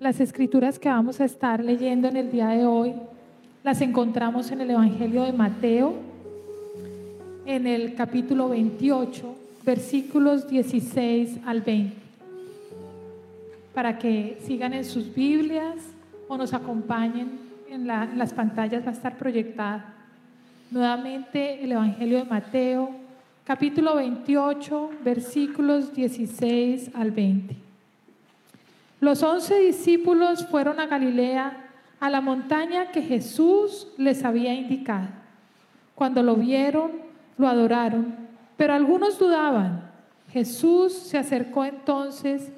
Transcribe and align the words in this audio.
Las 0.00 0.20
escrituras 0.20 0.78
que 0.78 0.88
vamos 0.88 1.20
a 1.20 1.24
estar 1.24 1.62
leyendo 1.62 2.08
en 2.08 2.16
el 2.16 2.30
día 2.30 2.48
de 2.48 2.66
hoy 2.66 2.94
las 3.62 3.80
encontramos 3.80 4.50
en 4.50 4.60
el 4.60 4.70
Evangelio 4.70 5.22
de 5.22 5.32
Mateo, 5.32 5.94
en 7.46 7.66
el 7.66 7.94
capítulo 7.94 8.48
28, 8.48 9.34
versículos 9.64 10.48
16 10.48 11.38
al 11.46 11.62
20. 11.62 11.94
Para 13.72 13.98
que 13.98 14.38
sigan 14.44 14.74
en 14.74 14.84
sus 14.84 15.14
Biblias 15.14 15.76
o 16.28 16.36
nos 16.36 16.52
acompañen 16.54 17.38
en, 17.70 17.86
las 17.86 18.32
pantallas, 18.32 18.84
va 18.84 18.90
a 18.90 18.94
estar 18.94 19.16
proyectada. 19.16 19.94
Nuevamente 20.70 21.62
el 21.62 21.72
Evangelio 21.72 22.18
de 22.18 22.24
Mateo, 22.24 22.90
capítulo 23.44 23.96
28, 23.96 24.90
versículos 25.04 25.94
16 25.94 26.90
al 26.94 27.12
20. 27.12 27.63
Los 29.04 29.22
once 29.22 29.60
discípulos 29.60 30.46
fueron 30.46 30.80
a 30.80 30.86
Galilea 30.86 31.62
a 32.00 32.08
la 32.08 32.22
montaña 32.22 32.90
que 32.90 33.02
Jesús 33.02 33.86
les 33.98 34.24
había 34.24 34.54
indicado. 34.54 35.08
Cuando 35.94 36.22
lo 36.22 36.36
vieron, 36.36 36.92
lo 37.36 37.46
adoraron, 37.46 38.16
pero 38.56 38.72
algunos 38.72 39.18
dudaban. 39.18 39.90
Jesús 40.32 40.94
se 40.94 41.18
acercó 41.18 41.66
entonces 41.66 42.50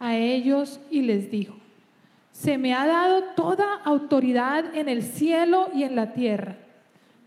a 0.00 0.16
ellos 0.16 0.80
y 0.90 1.02
les 1.02 1.30
dijo, 1.30 1.56
se 2.30 2.56
me 2.56 2.72
ha 2.72 2.86
dado 2.86 3.24
toda 3.36 3.74
autoridad 3.84 4.74
en 4.74 4.88
el 4.88 5.02
cielo 5.02 5.68
y 5.74 5.82
en 5.82 5.94
la 5.94 6.14
tierra. 6.14 6.56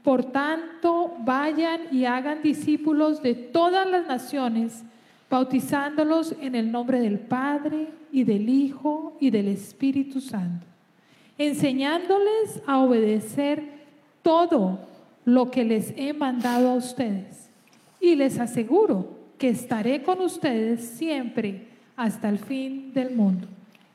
Por 0.04 0.24
tanto, 0.24 1.14
vayan 1.20 1.82
y 1.92 2.06
hagan 2.06 2.42
discípulos 2.42 3.22
de 3.22 3.36
todas 3.36 3.88
las 3.88 4.08
naciones, 4.08 4.84
bautizándolos 5.36 6.34
en 6.40 6.56
el 6.56 6.72
nombre 6.72 7.02
del 7.02 7.20
Padre 7.20 7.90
y 8.10 8.24
del 8.24 8.48
Hijo 8.48 9.18
y 9.20 9.32
del 9.32 9.50
Espíritu 9.50 10.22
Santo 10.22 10.66
enseñándoles 11.38 12.62
a 12.66 12.78
obedecer 12.78 13.62
todo 14.22 14.80
lo 15.26 15.52
que 15.52 15.66
les 15.66 15.94
he 15.98 16.14
mandado 16.14 16.70
a 16.70 16.76
ustedes. 16.76 17.50
Y 18.00 18.16
les 18.16 18.40
aseguro 18.40 19.20
que 19.38 19.50
estaré 19.50 20.04
con 20.04 20.22
ustedes 20.22 20.88
siempre 20.88 21.68
hasta 21.98 22.30
el 22.30 22.40
fin 22.40 22.94
del 22.94 23.14
mundo. 23.14 23.48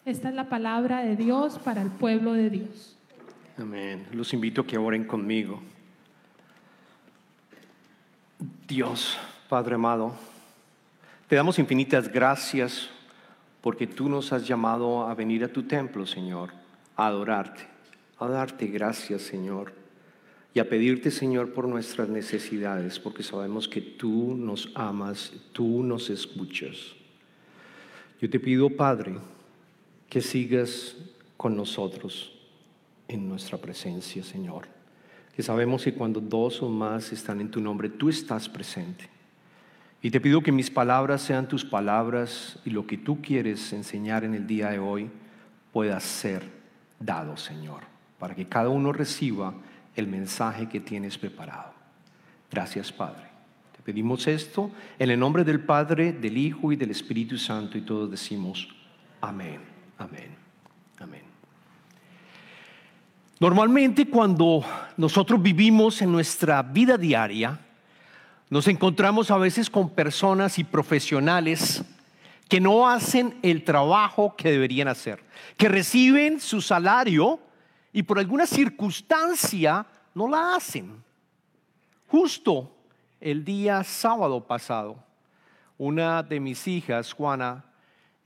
Esta 0.05 0.29
es 0.29 0.35
la 0.35 0.51
palabra 0.51 1.03
de 1.03 1.17
Dios 1.17 1.59
para 1.59 1.81
el 1.81 1.89
pueblo 1.89 2.35
de 2.35 2.51
Dios. 2.51 2.99
Amén. 3.57 4.07
Los 4.13 4.35
invito 4.35 4.61
a 4.61 4.67
que 4.67 4.77
oren 4.77 5.05
conmigo. 5.05 5.63
Dios, 8.69 9.17
Padre 9.49 9.77
amado, 9.77 10.15
te 11.31 11.37
damos 11.37 11.59
infinitas 11.59 12.13
gracias 12.13 12.91
porque 13.63 13.87
tú 13.87 14.11
nos 14.11 14.35
has 14.35 14.47
llamado 14.47 15.07
a 15.07 15.15
venir 15.15 15.45
a 15.45 15.49
tu 15.49 15.63
templo, 15.63 16.05
Señor 16.05 16.61
a 17.01 17.07
adorarte, 17.07 17.63
a 18.19 18.29
darte 18.29 18.67
gracias, 18.67 19.23
Señor, 19.23 19.73
y 20.53 20.59
a 20.59 20.69
pedirte, 20.69 21.11
Señor, 21.11 21.55
por 21.55 21.67
nuestras 21.67 22.11
necesidades, 22.11 22.99
porque 22.99 23.23
sabemos 23.23 23.69
que 23.69 23.81
tú 23.81 24.35
nos 24.37 24.71
amas, 24.75 25.33
tú 25.53 25.83
nos 25.83 26.11
escuchas. 26.11 26.77
Yo 28.21 28.29
te 28.29 28.39
pido, 28.39 28.69
Padre, 28.69 29.15
que 30.11 30.21
sigas 30.21 30.97
con 31.39 31.57
nosotros 31.57 32.33
en 33.09 33.27
nuestra 33.27 33.57
presencia, 33.57 34.23
Señor. 34.23 34.69
Que 35.35 35.43
sabemos 35.43 35.85
que 35.85 35.95
cuando 35.95 36.21
dos 36.21 36.61
o 36.61 36.69
más 36.69 37.13
están 37.13 37.41
en 37.41 37.51
tu 37.51 37.63
nombre, 37.63 37.89
tú 37.89 38.11
estás 38.11 38.47
presente. 38.47 39.09
Y 40.03 40.11
te 40.11 40.21
pido 40.21 40.43
que 40.43 40.53
mis 40.53 40.71
palabras 40.71 41.21
sean 41.21 41.47
tus 41.47 41.65
palabras 41.65 42.59
y 42.65 42.71
lo 42.71 42.87
que 42.87 42.97
tú 42.97 43.21
quieres 43.21 43.73
enseñar 43.73 44.25
en 44.25 44.35
el 44.35 44.47
día 44.47 44.71
de 44.71 44.79
hoy 44.79 45.11
pueda 45.73 46.01
ser 46.01 46.49
dado, 46.99 47.37
Señor, 47.37 47.83
para 48.19 48.35
que 48.35 48.47
cada 48.47 48.71
uno 48.71 48.93
reciba 48.93 49.55
el 49.97 50.07
mensaje 50.07 50.69
que 50.69 50.81
tienes 50.81 51.19
preparado. 51.19 51.75
Gracias, 52.51 52.91
Padre. 52.91 53.25
Te 53.77 53.83
pedimos 53.83 54.27
esto 54.27 54.71
en 54.99 55.11
el 55.11 55.21
nombre 55.21 55.45
del 55.45 55.61
Padre, 55.61 56.13
del 56.13 56.39
Hijo 56.39 56.73
y 56.73 56.77
del 56.77 56.91
Espíritu 56.91 57.37
Santo 57.37 57.77
y 57.77 57.83
todos 57.83 58.11
decimos 58.11 58.69
amén, 59.21 59.61
amén, 59.99 60.35
amén. 60.99 61.23
Normalmente 63.39 64.07
cuando 64.07 64.63
nosotros 64.97 65.43
vivimos 65.43 66.01
en 66.03 66.13
nuestra 66.13 66.63
vida 66.63 66.99
diaria, 66.99 67.59
nos 68.51 68.67
encontramos 68.67 69.31
a 69.31 69.39
veces 69.39 69.71
con 69.71 69.91
personas 69.91 70.59
y 70.59 70.65
profesionales 70.65 71.85
que 72.49 72.61
no 72.61 72.89
hacen 72.89 73.39
el 73.43 73.63
trabajo 73.63 74.35
que 74.37 74.51
deberían 74.51 74.89
hacer, 74.89 75.23
que 75.57 75.69
reciben 75.69 76.41
su 76.41 76.61
salario 76.61 77.39
y 77.93 78.03
por 78.03 78.19
alguna 78.19 78.47
circunstancia 78.47 79.87
no 80.17 80.29
la 80.29 80.57
hacen. 80.57 81.01
Justo 82.09 82.77
el 83.21 83.45
día 83.45 83.85
sábado 83.85 84.45
pasado, 84.45 85.03
una 85.79 86.25
de 86.25 86.41
mis 86.41 86.67
hijas, 86.67 87.13
Juana, 87.13 87.65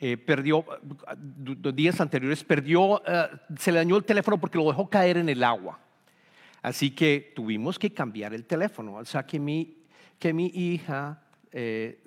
eh, 0.01 0.17
perdió, 0.17 0.65
los 1.63 1.77
días 1.77 2.01
anteriores, 2.01 2.43
perdió, 2.43 3.03
eh, 3.07 3.29
se 3.59 3.71
le 3.71 3.79
dañó 3.79 3.99
el 3.99 4.05
teléfono 4.05 4.39
porque 4.39 4.57
lo 4.57 4.65
dejó 4.69 4.89
caer 4.89 5.19
en 5.19 5.29
el 5.29 5.45
agua. 5.45 5.79
Así 6.63 6.91
que 6.93 7.33
tuvimos 7.37 7.79
que 7.79 7.93
cambiar 7.93 8.33
el 8.33 8.47
teléfono. 8.47 8.95
O 8.95 9.05
sea 9.05 9.27
que 9.27 9.39
mi, 9.39 9.84
que 10.19 10.33
mi 10.33 10.47
hija 10.47 11.23
eh, 11.53 12.03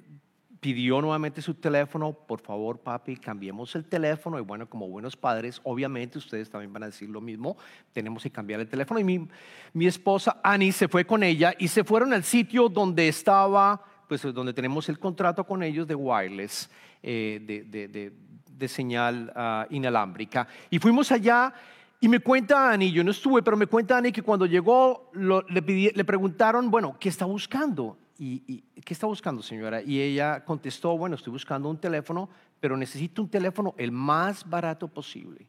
pidió 0.59 1.01
nuevamente 1.01 1.41
su 1.41 1.53
teléfono, 1.53 2.13
por 2.13 2.41
favor 2.41 2.79
papi, 2.79 3.17
cambiemos 3.17 3.75
el 3.75 3.85
teléfono 3.85 4.39
y 4.39 4.41
bueno, 4.41 4.67
como 4.67 4.87
buenos 4.87 5.15
padres, 5.15 5.61
obviamente 5.63 6.17
ustedes 6.17 6.49
también 6.49 6.73
van 6.73 6.83
a 6.83 6.87
decir 6.87 7.09
lo 7.09 7.21
mismo, 7.21 7.57
tenemos 7.93 8.23
que 8.23 8.31
cambiar 8.31 8.59
el 8.59 8.67
teléfono 8.67 8.99
y 8.99 9.03
mi, 9.03 9.27
mi 9.73 9.87
esposa 9.87 10.39
Annie 10.43 10.71
se 10.71 10.87
fue 10.87 11.05
con 11.05 11.23
ella 11.23 11.53
y 11.57 11.67
se 11.67 11.83
fueron 11.83 12.13
al 12.13 12.23
sitio 12.23 12.69
donde 12.69 13.07
estaba, 13.07 13.81
pues 14.07 14.21
donde 14.21 14.53
tenemos 14.53 14.89
el 14.89 14.99
contrato 14.99 15.43
con 15.43 15.63
ellos 15.63 15.87
de 15.87 15.95
wireless, 15.95 16.69
eh, 17.03 17.39
de, 17.45 17.87
de, 17.87 18.13
de, 18.51 18.67
señal 18.67 19.31
uh, 19.35 19.73
inalámbrica 19.73 20.47
y 20.69 20.79
fuimos 20.79 21.11
allá. 21.11 21.53
Y 21.99 22.07
me 22.07 22.19
cuenta 22.19 22.71
Ani, 22.71 22.91
yo 22.91 23.03
no 23.03 23.11
estuve, 23.11 23.41
pero 23.41 23.57
me 23.57 23.67
cuenta 23.67 23.97
Ani 23.97 24.11
que 24.11 24.21
cuando 24.21 24.45
llegó 24.45 25.11
le, 25.13 25.91
le 25.93 26.03
preguntaron, 26.05 26.69
bueno, 26.69 26.95
¿qué 26.99 27.09
está 27.09 27.25
buscando? 27.25 27.97
y, 28.19 28.63
¿qué 28.83 28.93
está 28.93 29.07
buscando, 29.07 29.41
señora? 29.43 29.81
Y 29.81 30.01
ella 30.01 30.43
contestó, 30.43 30.97
bueno, 30.97 31.15
estoy 31.15 31.31
buscando 31.31 31.69
un 31.69 31.77
teléfono, 31.77 32.29
pero 32.59 32.75
necesito 32.77 33.21
un 33.21 33.29
teléfono 33.29 33.75
el 33.77 33.91
más 33.91 34.47
barato 34.47 34.87
posible. 34.87 35.47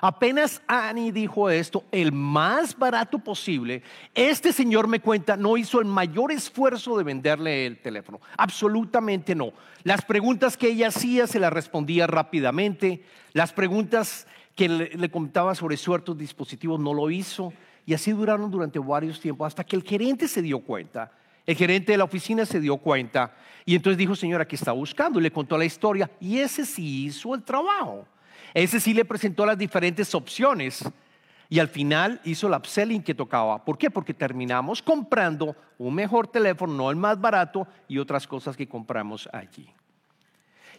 Apenas 0.00 0.62
Annie 0.68 1.10
dijo 1.10 1.50
esto, 1.50 1.84
el 1.90 2.12
más 2.12 2.78
barato 2.78 3.18
posible, 3.18 3.82
este 4.14 4.52
señor 4.52 4.86
me 4.86 5.00
cuenta, 5.00 5.36
no 5.36 5.56
hizo 5.56 5.80
el 5.80 5.86
mayor 5.86 6.30
esfuerzo 6.30 6.96
de 6.96 7.04
venderle 7.04 7.66
el 7.66 7.78
teléfono. 7.78 8.20
Absolutamente 8.36 9.34
no. 9.34 9.52
Las 9.82 10.04
preguntas 10.04 10.56
que 10.56 10.68
ella 10.68 10.88
hacía 10.88 11.26
se 11.26 11.40
las 11.40 11.52
respondía 11.52 12.06
rápidamente. 12.06 13.02
Las 13.32 13.52
preguntas 13.52 14.26
que 14.60 14.68
le, 14.68 14.90
le 14.90 15.10
contaba 15.10 15.54
sobre 15.54 15.78
ciertos 15.78 16.18
dispositivos 16.18 16.78
no 16.78 16.92
lo 16.92 17.10
hizo. 17.10 17.52
Y 17.86 17.94
así 17.94 18.12
duraron 18.12 18.50
durante 18.50 18.78
varios 18.78 19.18
tiempos 19.18 19.46
hasta 19.46 19.64
que 19.64 19.74
el 19.74 19.82
gerente 19.82 20.28
se 20.28 20.42
dio 20.42 20.60
cuenta 20.60 21.10
el 21.46 21.56
gerente 21.56 21.92
de 21.92 21.98
la 21.98 22.04
oficina 22.04 22.46
se 22.46 22.60
dio 22.60 22.76
cuenta 22.76 23.34
y 23.64 23.74
entonces 23.74 23.98
dijo, 23.98 24.14
señora, 24.14 24.46
¿qué 24.46 24.56
está 24.56 24.70
buscando? 24.70 25.18
Y 25.18 25.22
le 25.22 25.32
contó 25.32 25.58
la 25.58 25.64
historia 25.64 26.10
y 26.20 26.38
ese 26.38 26.64
sí 26.64 27.06
hizo 27.06 27.34
el 27.34 27.42
trabajo. 27.42 28.06
Ese 28.54 28.78
sí 28.78 28.94
le 28.94 29.04
presentó 29.04 29.46
las 29.46 29.58
diferentes 29.58 30.14
opciones 30.14 30.84
y 31.48 31.58
al 31.58 31.66
final 31.66 32.20
hizo 32.24 32.48
la 32.48 32.58
upselling 32.58 33.02
que 33.02 33.14
tocaba. 33.14 33.64
¿Por 33.64 33.78
qué? 33.78 33.90
Porque 33.90 34.14
terminamos 34.14 34.80
comprando 34.82 35.56
un 35.78 35.94
mejor 35.94 36.28
teléfono, 36.28 36.72
no 36.72 36.90
el 36.90 36.96
más 36.96 37.20
barato 37.20 37.66
y 37.88 37.98
otras 37.98 38.26
cosas 38.26 38.56
que 38.56 38.68
compramos 38.68 39.28
allí. 39.32 39.68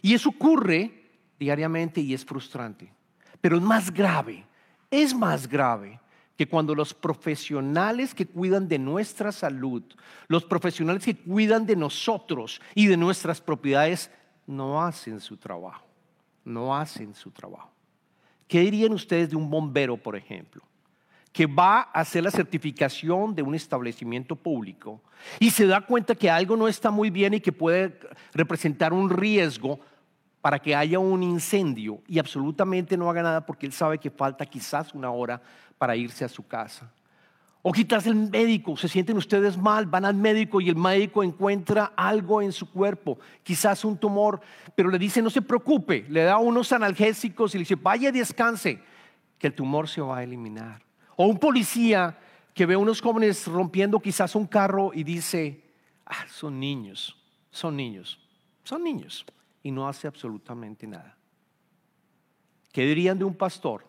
Y 0.00 0.14
eso 0.14 0.30
ocurre 0.30 1.10
diariamente 1.38 2.00
y 2.00 2.14
es 2.14 2.24
frustrante. 2.24 2.92
Pero 3.42 3.56
es 3.56 3.62
más 3.62 3.92
grave, 3.92 4.46
es 4.90 5.14
más 5.14 5.46
grave 5.46 6.00
que 6.38 6.48
cuando 6.48 6.74
los 6.74 6.94
profesionales 6.94 8.14
que 8.14 8.24
cuidan 8.24 8.68
de 8.68 8.78
nuestra 8.78 9.32
salud, 9.32 9.82
los 10.28 10.44
profesionales 10.44 11.04
que 11.04 11.16
cuidan 11.16 11.66
de 11.66 11.76
nosotros 11.76 12.62
y 12.74 12.86
de 12.86 12.96
nuestras 12.96 13.40
propiedades, 13.40 14.10
no 14.46 14.82
hacen 14.82 15.20
su 15.20 15.36
trabajo, 15.36 15.84
no 16.44 16.74
hacen 16.74 17.14
su 17.14 17.30
trabajo. 17.30 17.70
¿Qué 18.48 18.60
dirían 18.60 18.92
ustedes 18.92 19.30
de 19.30 19.36
un 19.36 19.50
bombero, 19.50 19.98
por 19.98 20.16
ejemplo? 20.16 20.62
que 21.32 21.46
va 21.46 21.80
a 21.80 22.00
hacer 22.00 22.22
la 22.22 22.30
certificación 22.30 23.34
de 23.34 23.42
un 23.42 23.54
establecimiento 23.54 24.36
público 24.36 25.00
y 25.40 25.50
se 25.50 25.66
da 25.66 25.80
cuenta 25.80 26.14
que 26.14 26.30
algo 26.30 26.56
no 26.56 26.68
está 26.68 26.90
muy 26.90 27.08
bien 27.08 27.32
y 27.34 27.40
que 27.40 27.52
puede 27.52 27.98
representar 28.34 28.92
un 28.92 29.08
riesgo 29.08 29.80
para 30.42 30.58
que 30.58 30.74
haya 30.74 30.98
un 30.98 31.22
incendio 31.22 32.02
y 32.08 32.18
absolutamente 32.18 32.96
no 32.96 33.08
haga 33.08 33.22
nada 33.22 33.46
porque 33.46 33.64
él 33.64 33.72
sabe 33.72 33.98
que 33.98 34.10
falta 34.10 34.44
quizás 34.44 34.92
una 34.92 35.10
hora 35.10 35.40
para 35.78 35.96
irse 35.96 36.24
a 36.24 36.28
su 36.28 36.46
casa. 36.46 36.92
O 37.64 37.72
quizás 37.72 38.08
el 38.08 38.16
médico, 38.16 38.76
se 38.76 38.88
sienten 38.88 39.16
ustedes 39.16 39.56
mal, 39.56 39.86
van 39.86 40.04
al 40.04 40.16
médico 40.16 40.60
y 40.60 40.68
el 40.68 40.74
médico 40.74 41.22
encuentra 41.22 41.92
algo 41.96 42.42
en 42.42 42.50
su 42.50 42.68
cuerpo, 42.68 43.20
quizás 43.44 43.84
un 43.84 43.96
tumor, 43.96 44.40
pero 44.74 44.90
le 44.90 44.98
dice 44.98 45.22
no 45.22 45.30
se 45.30 45.42
preocupe, 45.42 46.04
le 46.08 46.24
da 46.24 46.38
unos 46.38 46.72
analgésicos 46.72 47.54
y 47.54 47.58
le 47.58 47.62
dice 47.62 47.76
vaya 47.76 48.10
descanse, 48.10 48.82
que 49.38 49.46
el 49.46 49.54
tumor 49.54 49.88
se 49.88 50.00
va 50.00 50.18
a 50.18 50.22
eliminar. 50.24 50.82
O 51.14 51.26
un 51.26 51.38
policía 51.38 52.18
que 52.52 52.66
ve 52.66 52.74
a 52.74 52.78
unos 52.78 53.00
jóvenes 53.00 53.46
rompiendo 53.46 54.00
quizás 54.00 54.34
un 54.34 54.48
carro 54.48 54.90
y 54.92 55.04
dice, 55.04 55.62
ah, 56.04 56.26
son 56.28 56.58
niños, 56.58 57.16
son 57.52 57.76
niños, 57.76 58.18
son 58.64 58.82
niños, 58.82 59.24
y 59.62 59.70
no 59.70 59.88
hace 59.88 60.06
absolutamente 60.06 60.86
nada. 60.86 61.16
¿Qué 62.72 62.86
dirían 62.86 63.18
de 63.18 63.24
un 63.24 63.34
pastor 63.34 63.84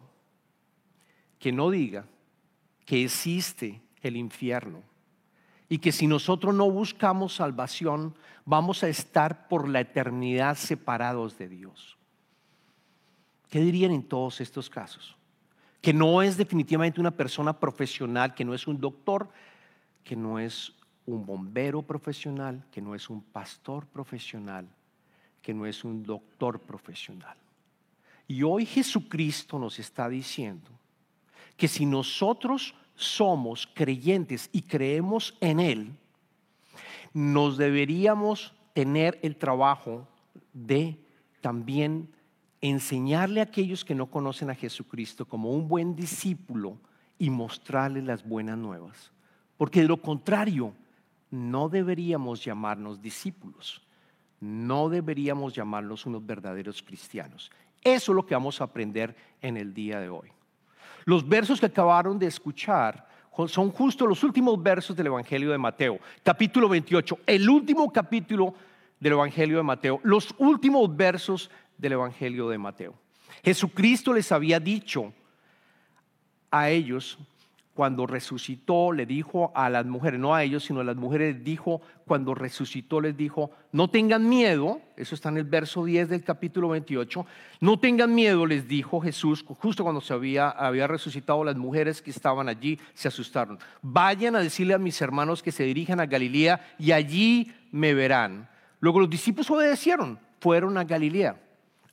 que 1.39 1.51
no 1.51 1.69
diga 1.69 2.05
que 2.85 3.03
existe 3.03 3.81
el 4.01 4.17
infierno 4.17 4.81
y 5.69 5.77
que 5.77 5.91
si 5.91 6.05
nosotros 6.05 6.53
no 6.53 6.69
buscamos 6.69 7.35
salvación 7.35 8.15
vamos 8.45 8.83
a 8.83 8.89
estar 8.89 9.47
por 9.47 9.69
la 9.69 9.79
eternidad 9.79 10.55
separados 10.55 11.37
de 11.37 11.47
Dios? 11.47 11.97
¿Qué 13.49 13.59
dirían 13.59 13.91
en 13.91 14.03
todos 14.03 14.41
estos 14.41 14.69
casos? 14.69 15.15
Que 15.81 15.93
no 15.93 16.21
es 16.21 16.37
definitivamente 16.37 16.99
una 16.99 17.11
persona 17.11 17.57
profesional, 17.59 18.33
que 18.33 18.43
no 18.43 18.53
es 18.53 18.67
un 18.67 18.79
doctor, 18.79 19.29
que 20.03 20.15
no 20.15 20.39
es 20.39 20.73
un 21.05 21.25
bombero 21.25 21.81
profesional, 21.81 22.65
que 22.71 22.81
no 22.81 22.95
es 22.95 23.09
un 23.09 23.21
pastor 23.21 23.85
profesional, 23.87 24.67
que 25.44 25.54
no 25.54 25.68
es 25.68 25.84
un 25.84 26.01
doctor 26.01 26.60
profesional. 26.60 27.38
Y 28.28 28.42
hoy 28.42 28.66
Jesucristo 28.66 29.60
nos 29.60 29.78
está 29.78 30.10
diciendo 30.10 30.72
que 31.56 31.68
si 31.68 31.86
nosotros 31.86 32.74
somos 32.95 33.68
creyentes 33.68 34.50
y 34.51 34.63
creemos 34.63 35.38
en 35.42 35.60
Él, 35.60 35.92
nos 37.13 37.57
deberíamos 37.57 38.54
tener 38.74 39.19
el 39.22 39.36
trabajo 39.36 40.07
de 40.54 40.98
también 41.42 42.10
enseñarle 42.62 43.42
a 43.42 43.44
aquellos 43.44 43.84
que 43.84 43.94
no 43.94 44.07
conocen 44.07 44.50
a 44.50 44.56
Jesucristo 44.56 45.25
como 45.25 45.51
un 45.51 45.68
buen 45.68 45.95
discípulo 45.95 46.78
y 47.19 47.30
mostrarles 47.30 48.06
las 48.06 48.25
buenas 48.25 48.57
nuevas. 48.57 49.12
Porque 49.57 49.81
de 49.81 49.90
lo 49.90 50.01
contrario, 50.01 50.74
no 51.30 51.68
deberíamos 51.68 52.44
llamarnos 52.44 53.01
discípulos, 53.01 53.81
no 54.44 54.90
deberíamos 54.90 55.54
llamarnos 55.54 56.06
unos 56.06 56.25
verdaderos 56.25 56.84
cristianos. 56.84 57.50
Eso 57.81 58.12
es 58.12 58.16
lo 58.16 58.25
que 58.25 58.36
vamos 58.36 58.60
a 58.60 58.66
aprender 58.66 59.16
en 59.42 59.56
el 59.56 59.74
día 59.74 60.01
de 60.01 60.10
hoy. 60.10 60.30
Los 61.06 61.28
versos 61.28 61.62
que 61.62 61.68
acabaron 61.68 62.19
de 62.19 62.28
escuchar 62.28 63.07
son 63.48 63.72
justo 63.72 64.06
los 64.06 64.22
últimos 64.24 64.62
versos 64.62 64.95
del 64.95 65.07
Evangelio 65.07 65.51
de 65.51 65.57
Mateo, 65.57 65.98
capítulo 66.24 66.68
28, 66.68 67.19
el 67.25 67.50
último 67.50 67.92
capítulo 67.92 68.54
del 69.00 69.13
Evangelio 69.13 69.57
de 69.57 69.63
Mateo, 69.63 70.01
los 70.04 70.36
últimos 70.38 70.94
versos 70.94 71.50
del 71.78 71.94
Evangelio 71.94 72.50
de 72.50 72.57
Mateo. 72.57 72.95
Jesucristo 73.44 74.13
les 74.13 74.31
había 74.31 74.60
dicho 74.60 75.13
a 76.51 76.69
ellos 76.69 77.18
cuando 77.73 78.05
resucitó, 78.05 78.91
le 78.91 79.05
dijo 79.05 79.51
a 79.55 79.69
las 79.69 79.85
mujeres, 79.85 80.19
no 80.19 80.35
a 80.35 80.43
ellos, 80.43 80.63
sino 80.63 80.81
a 80.81 80.83
las 80.83 80.95
mujeres, 80.95 81.43
dijo, 81.43 81.81
cuando 82.05 82.35
resucitó 82.35 83.01
les 83.01 83.17
dijo, 83.17 83.51
no 83.71 83.89
tengan 83.89 84.29
miedo, 84.29 84.79
eso 84.95 85.15
está 85.15 85.29
en 85.29 85.37
el 85.37 85.45
verso 85.45 85.83
10 85.83 86.09
del 86.09 86.23
capítulo 86.23 86.69
28, 86.69 87.25
no 87.61 87.79
tengan 87.79 88.13
miedo, 88.13 88.45
les 88.45 88.67
dijo 88.67 89.01
Jesús, 89.01 89.43
justo 89.47 89.83
cuando 89.83 90.01
se 90.01 90.13
había, 90.13 90.49
había 90.49 90.85
resucitado, 90.85 91.43
las 91.43 91.55
mujeres 91.55 92.01
que 92.01 92.11
estaban 92.11 92.47
allí 92.47 92.79
se 92.93 93.07
asustaron. 93.07 93.57
Vayan 93.81 94.35
a 94.35 94.39
decirle 94.39 94.75
a 94.75 94.79
mis 94.79 95.01
hermanos 95.01 95.41
que 95.41 95.51
se 95.51 95.63
dirijan 95.63 95.99
a 95.99 96.05
Galilea 96.05 96.75
y 96.77 96.91
allí 96.91 97.51
me 97.71 97.95
verán. 97.95 98.49
Luego 98.81 98.99
los 98.99 99.09
discípulos 99.09 99.49
obedecieron, 99.49 100.19
fueron 100.39 100.77
a 100.77 100.83
Galilea 100.83 101.43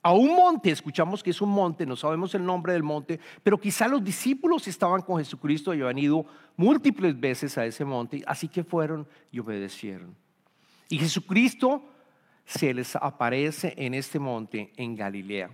a 0.02 0.12
un 0.12 0.34
monte, 0.34 0.70
escuchamos 0.70 1.22
que 1.22 1.30
es 1.30 1.40
un 1.40 1.50
monte, 1.50 1.84
no 1.84 1.94
sabemos 1.94 2.34
el 2.34 2.44
nombre 2.44 2.72
del 2.72 2.82
monte, 2.82 3.20
pero 3.42 3.58
quizá 3.58 3.86
los 3.86 4.02
discípulos 4.02 4.66
estaban 4.66 5.02
con 5.02 5.18
Jesucristo 5.18 5.74
y 5.74 5.82
habían 5.82 5.98
ido 5.98 6.26
múltiples 6.56 7.18
veces 7.18 7.58
a 7.58 7.66
ese 7.66 7.84
monte, 7.84 8.22
así 8.26 8.48
que 8.48 8.64
fueron 8.64 9.06
y 9.30 9.38
obedecieron. 9.38 10.16
Y 10.88 10.98
Jesucristo 10.98 11.84
se 12.44 12.72
les 12.72 12.96
aparece 12.96 13.74
en 13.76 13.94
este 13.94 14.18
monte 14.18 14.72
en 14.76 14.96
Galilea. 14.96 15.50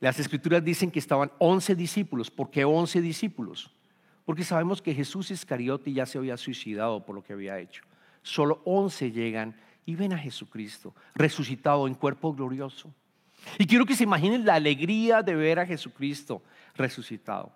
Las 0.00 0.18
escrituras 0.18 0.64
dicen 0.64 0.90
que 0.90 0.98
estaban 0.98 1.30
11 1.38 1.74
discípulos. 1.74 2.30
¿Por 2.30 2.50
qué 2.50 2.64
11 2.64 3.00
discípulos? 3.00 3.70
Porque 4.24 4.44
sabemos 4.44 4.80
que 4.80 4.94
Jesús 4.94 5.30
Iscariote 5.30 5.92
ya 5.92 6.06
se 6.06 6.18
había 6.18 6.36
suicidado 6.36 7.04
por 7.04 7.14
lo 7.14 7.22
que 7.22 7.32
había 7.32 7.58
hecho. 7.58 7.82
Solo 8.22 8.62
11 8.64 9.10
llegan 9.10 9.56
y 9.84 9.96
ven 9.96 10.12
a 10.12 10.18
Jesucristo 10.18 10.94
resucitado 11.14 11.86
en 11.86 11.94
cuerpo 11.94 12.32
glorioso. 12.34 12.92
Y 13.58 13.66
quiero 13.66 13.86
que 13.86 13.96
se 13.96 14.04
imaginen 14.04 14.44
la 14.44 14.54
alegría 14.54 15.22
de 15.22 15.34
ver 15.34 15.58
a 15.58 15.66
Jesucristo 15.66 16.42
resucitado. 16.74 17.52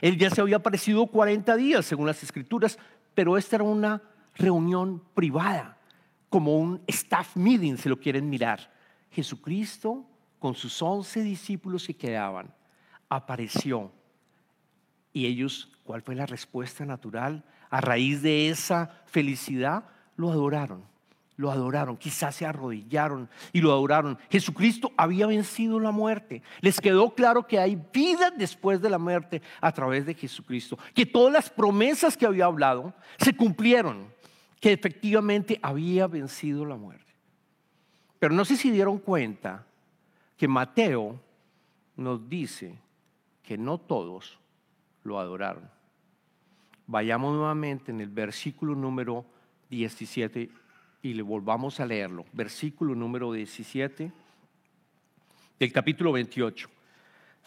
Él 0.00 0.18
ya 0.18 0.30
se 0.30 0.40
había 0.40 0.56
aparecido 0.56 1.06
40 1.06 1.56
días, 1.56 1.86
según 1.86 2.06
las 2.06 2.22
escrituras, 2.22 2.78
pero 3.14 3.36
esta 3.36 3.56
era 3.56 3.64
una 3.64 4.02
reunión 4.34 5.02
privada, 5.14 5.78
como 6.28 6.58
un 6.58 6.82
staff 6.86 7.36
meeting, 7.36 7.76
si 7.76 7.88
lo 7.88 7.98
quieren 7.98 8.28
mirar. 8.28 8.72
Jesucristo, 9.10 10.04
con 10.38 10.54
sus 10.54 10.82
11 10.82 11.22
discípulos 11.22 11.86
que 11.86 11.96
quedaban, 11.96 12.52
apareció. 13.08 13.92
Y 15.12 15.26
ellos, 15.26 15.72
¿cuál 15.84 16.02
fue 16.02 16.14
la 16.14 16.26
respuesta 16.26 16.84
natural? 16.84 17.44
A 17.70 17.80
raíz 17.80 18.20
de 18.20 18.50
esa 18.50 19.02
felicidad, 19.06 19.84
lo 20.16 20.30
adoraron 20.30 20.95
lo 21.36 21.50
adoraron, 21.50 21.96
quizás 21.96 22.34
se 22.34 22.46
arrodillaron 22.46 23.28
y 23.52 23.60
lo 23.60 23.70
adoraron. 23.72 24.18
Jesucristo 24.30 24.92
había 24.96 25.26
vencido 25.26 25.78
la 25.78 25.90
muerte. 25.90 26.42
Les 26.60 26.80
quedó 26.80 27.14
claro 27.14 27.46
que 27.46 27.58
hay 27.58 27.76
vida 27.92 28.30
después 28.30 28.80
de 28.80 28.90
la 28.90 28.98
muerte 28.98 29.42
a 29.60 29.72
través 29.72 30.06
de 30.06 30.14
Jesucristo, 30.14 30.78
que 30.94 31.04
todas 31.04 31.32
las 31.32 31.50
promesas 31.50 32.16
que 32.16 32.26
había 32.26 32.46
hablado 32.46 32.94
se 33.18 33.36
cumplieron, 33.36 34.06
que 34.60 34.72
efectivamente 34.72 35.58
había 35.62 36.06
vencido 36.06 36.64
la 36.64 36.76
muerte. 36.76 37.12
Pero 38.18 38.34
no 38.34 38.44
sé 38.44 38.56
si 38.56 38.70
dieron 38.70 38.98
cuenta 38.98 39.66
que 40.36 40.48
Mateo 40.48 41.20
nos 41.96 42.28
dice 42.28 42.78
que 43.42 43.58
no 43.58 43.78
todos 43.78 44.38
lo 45.04 45.20
adoraron. 45.20 45.70
Vayamos 46.86 47.34
nuevamente 47.34 47.90
en 47.90 48.00
el 48.00 48.08
versículo 48.08 48.74
número 48.74 49.24
17 49.68 50.50
y 51.02 51.14
le 51.14 51.22
volvamos 51.22 51.80
a 51.80 51.86
leerlo. 51.86 52.24
Versículo 52.32 52.94
número 52.94 53.32
17 53.32 54.12
del 55.58 55.72
capítulo 55.72 56.12
28. 56.12 56.68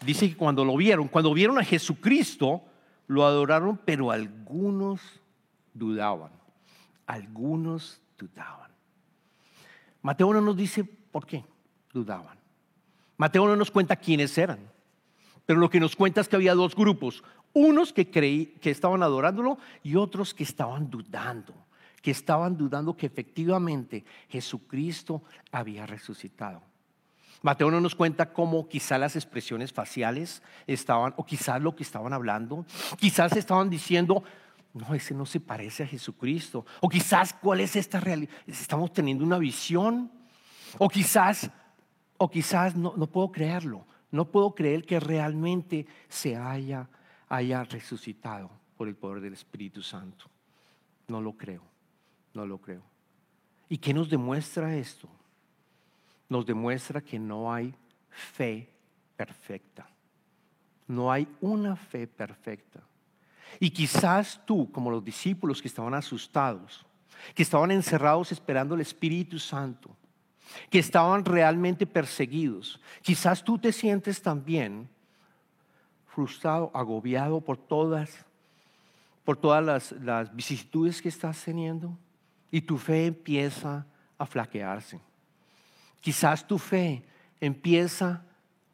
Dice 0.04 0.28
que 0.28 0.36
cuando 0.36 0.64
lo 0.64 0.76
vieron, 0.76 1.08
cuando 1.08 1.34
vieron 1.34 1.58
a 1.58 1.64
Jesucristo, 1.64 2.62
lo 3.06 3.24
adoraron, 3.26 3.78
pero 3.84 4.10
algunos 4.10 5.00
dudaban. 5.74 6.32
Algunos 7.06 8.00
dudaban. 8.16 8.70
Mateo 10.02 10.32
no 10.32 10.40
nos 10.40 10.56
dice 10.56 10.84
por 10.84 11.26
qué 11.26 11.44
dudaban. 11.92 12.38
Mateo 13.16 13.46
no 13.46 13.56
nos 13.56 13.70
cuenta 13.70 13.96
quiénes 13.96 14.36
eran. 14.38 14.60
Pero 15.44 15.60
lo 15.60 15.68
que 15.68 15.80
nos 15.80 15.96
cuenta 15.96 16.20
es 16.20 16.28
que 16.28 16.36
había 16.36 16.54
dos 16.54 16.74
grupos. 16.74 17.22
Unos 17.52 17.92
que, 17.92 18.10
creí, 18.10 18.46
que 18.60 18.70
estaban 18.70 19.02
adorándolo 19.02 19.58
y 19.82 19.96
otros 19.96 20.32
que 20.32 20.44
estaban 20.44 20.88
dudando 20.88 21.54
que 22.00 22.10
estaban 22.10 22.56
dudando 22.56 22.96
que 22.96 23.06
efectivamente 23.06 24.04
Jesucristo 24.28 25.22
había 25.52 25.86
resucitado. 25.86 26.62
Mateo 27.42 27.70
no 27.70 27.80
nos 27.80 27.94
cuenta 27.94 28.32
cómo 28.32 28.68
quizás 28.68 29.00
las 29.00 29.16
expresiones 29.16 29.72
faciales 29.72 30.42
estaban, 30.66 31.14
o 31.16 31.24
quizás 31.24 31.60
lo 31.60 31.74
que 31.74 31.82
estaban 31.82 32.12
hablando, 32.12 32.66
quizás 32.98 33.34
estaban 33.36 33.70
diciendo, 33.70 34.22
no, 34.74 34.94
ese 34.94 35.14
no 35.14 35.24
se 35.24 35.40
parece 35.40 35.84
a 35.84 35.86
Jesucristo, 35.86 36.66
o 36.80 36.88
quizás 36.88 37.32
cuál 37.32 37.60
es 37.60 37.76
esta 37.76 37.98
realidad, 37.98 38.32
estamos 38.46 38.92
teniendo 38.92 39.24
una 39.24 39.38
visión, 39.38 40.10
o 40.78 40.88
quizás, 40.88 41.50
o 42.18 42.30
quizás 42.30 42.76
no, 42.76 42.94
no 42.96 43.06
puedo 43.06 43.32
creerlo, 43.32 43.86
no 44.10 44.30
puedo 44.30 44.54
creer 44.54 44.84
que 44.84 45.00
realmente 45.00 45.86
se 46.08 46.36
haya, 46.36 46.88
haya 47.28 47.64
resucitado 47.64 48.50
por 48.76 48.86
el 48.86 48.96
poder 48.96 49.22
del 49.22 49.32
Espíritu 49.32 49.82
Santo. 49.82 50.26
No 51.08 51.20
lo 51.20 51.32
creo. 51.32 51.69
No 52.34 52.46
lo 52.46 52.58
creo. 52.58 52.82
¿Y 53.68 53.78
qué 53.78 53.94
nos 53.94 54.08
demuestra 54.08 54.76
esto? 54.76 55.08
Nos 56.28 56.46
demuestra 56.46 57.00
que 57.00 57.18
no 57.18 57.52
hay 57.52 57.74
fe 58.08 58.68
perfecta. 59.16 59.88
No 60.86 61.10
hay 61.10 61.26
una 61.40 61.76
fe 61.76 62.06
perfecta. 62.06 62.80
Y 63.58 63.70
quizás 63.70 64.40
tú, 64.44 64.70
como 64.70 64.90
los 64.90 65.04
discípulos 65.04 65.60
que 65.60 65.68
estaban 65.68 65.94
asustados, 65.94 66.84
que 67.34 67.42
estaban 67.42 67.70
encerrados 67.70 68.32
esperando 68.32 68.74
el 68.74 68.80
Espíritu 68.80 69.38
Santo, 69.38 69.96
que 70.68 70.78
estaban 70.78 71.24
realmente 71.24 71.86
perseguidos, 71.86 72.80
quizás 73.02 73.44
tú 73.44 73.58
te 73.58 73.72
sientes 73.72 74.20
también 74.22 74.88
frustrado, 76.06 76.70
agobiado 76.74 77.40
por 77.40 77.56
todas 77.56 78.26
por 79.24 79.36
todas 79.36 79.62
las, 79.62 79.92
las 79.92 80.34
vicisitudes 80.34 81.00
que 81.00 81.08
estás 81.08 81.44
teniendo 81.44 81.96
y 82.50 82.60
tu 82.62 82.78
fe 82.78 83.06
empieza 83.06 83.86
a 84.18 84.26
flaquearse. 84.26 85.00
Quizás 86.00 86.46
tu 86.46 86.58
fe 86.58 87.02
empieza 87.40 88.24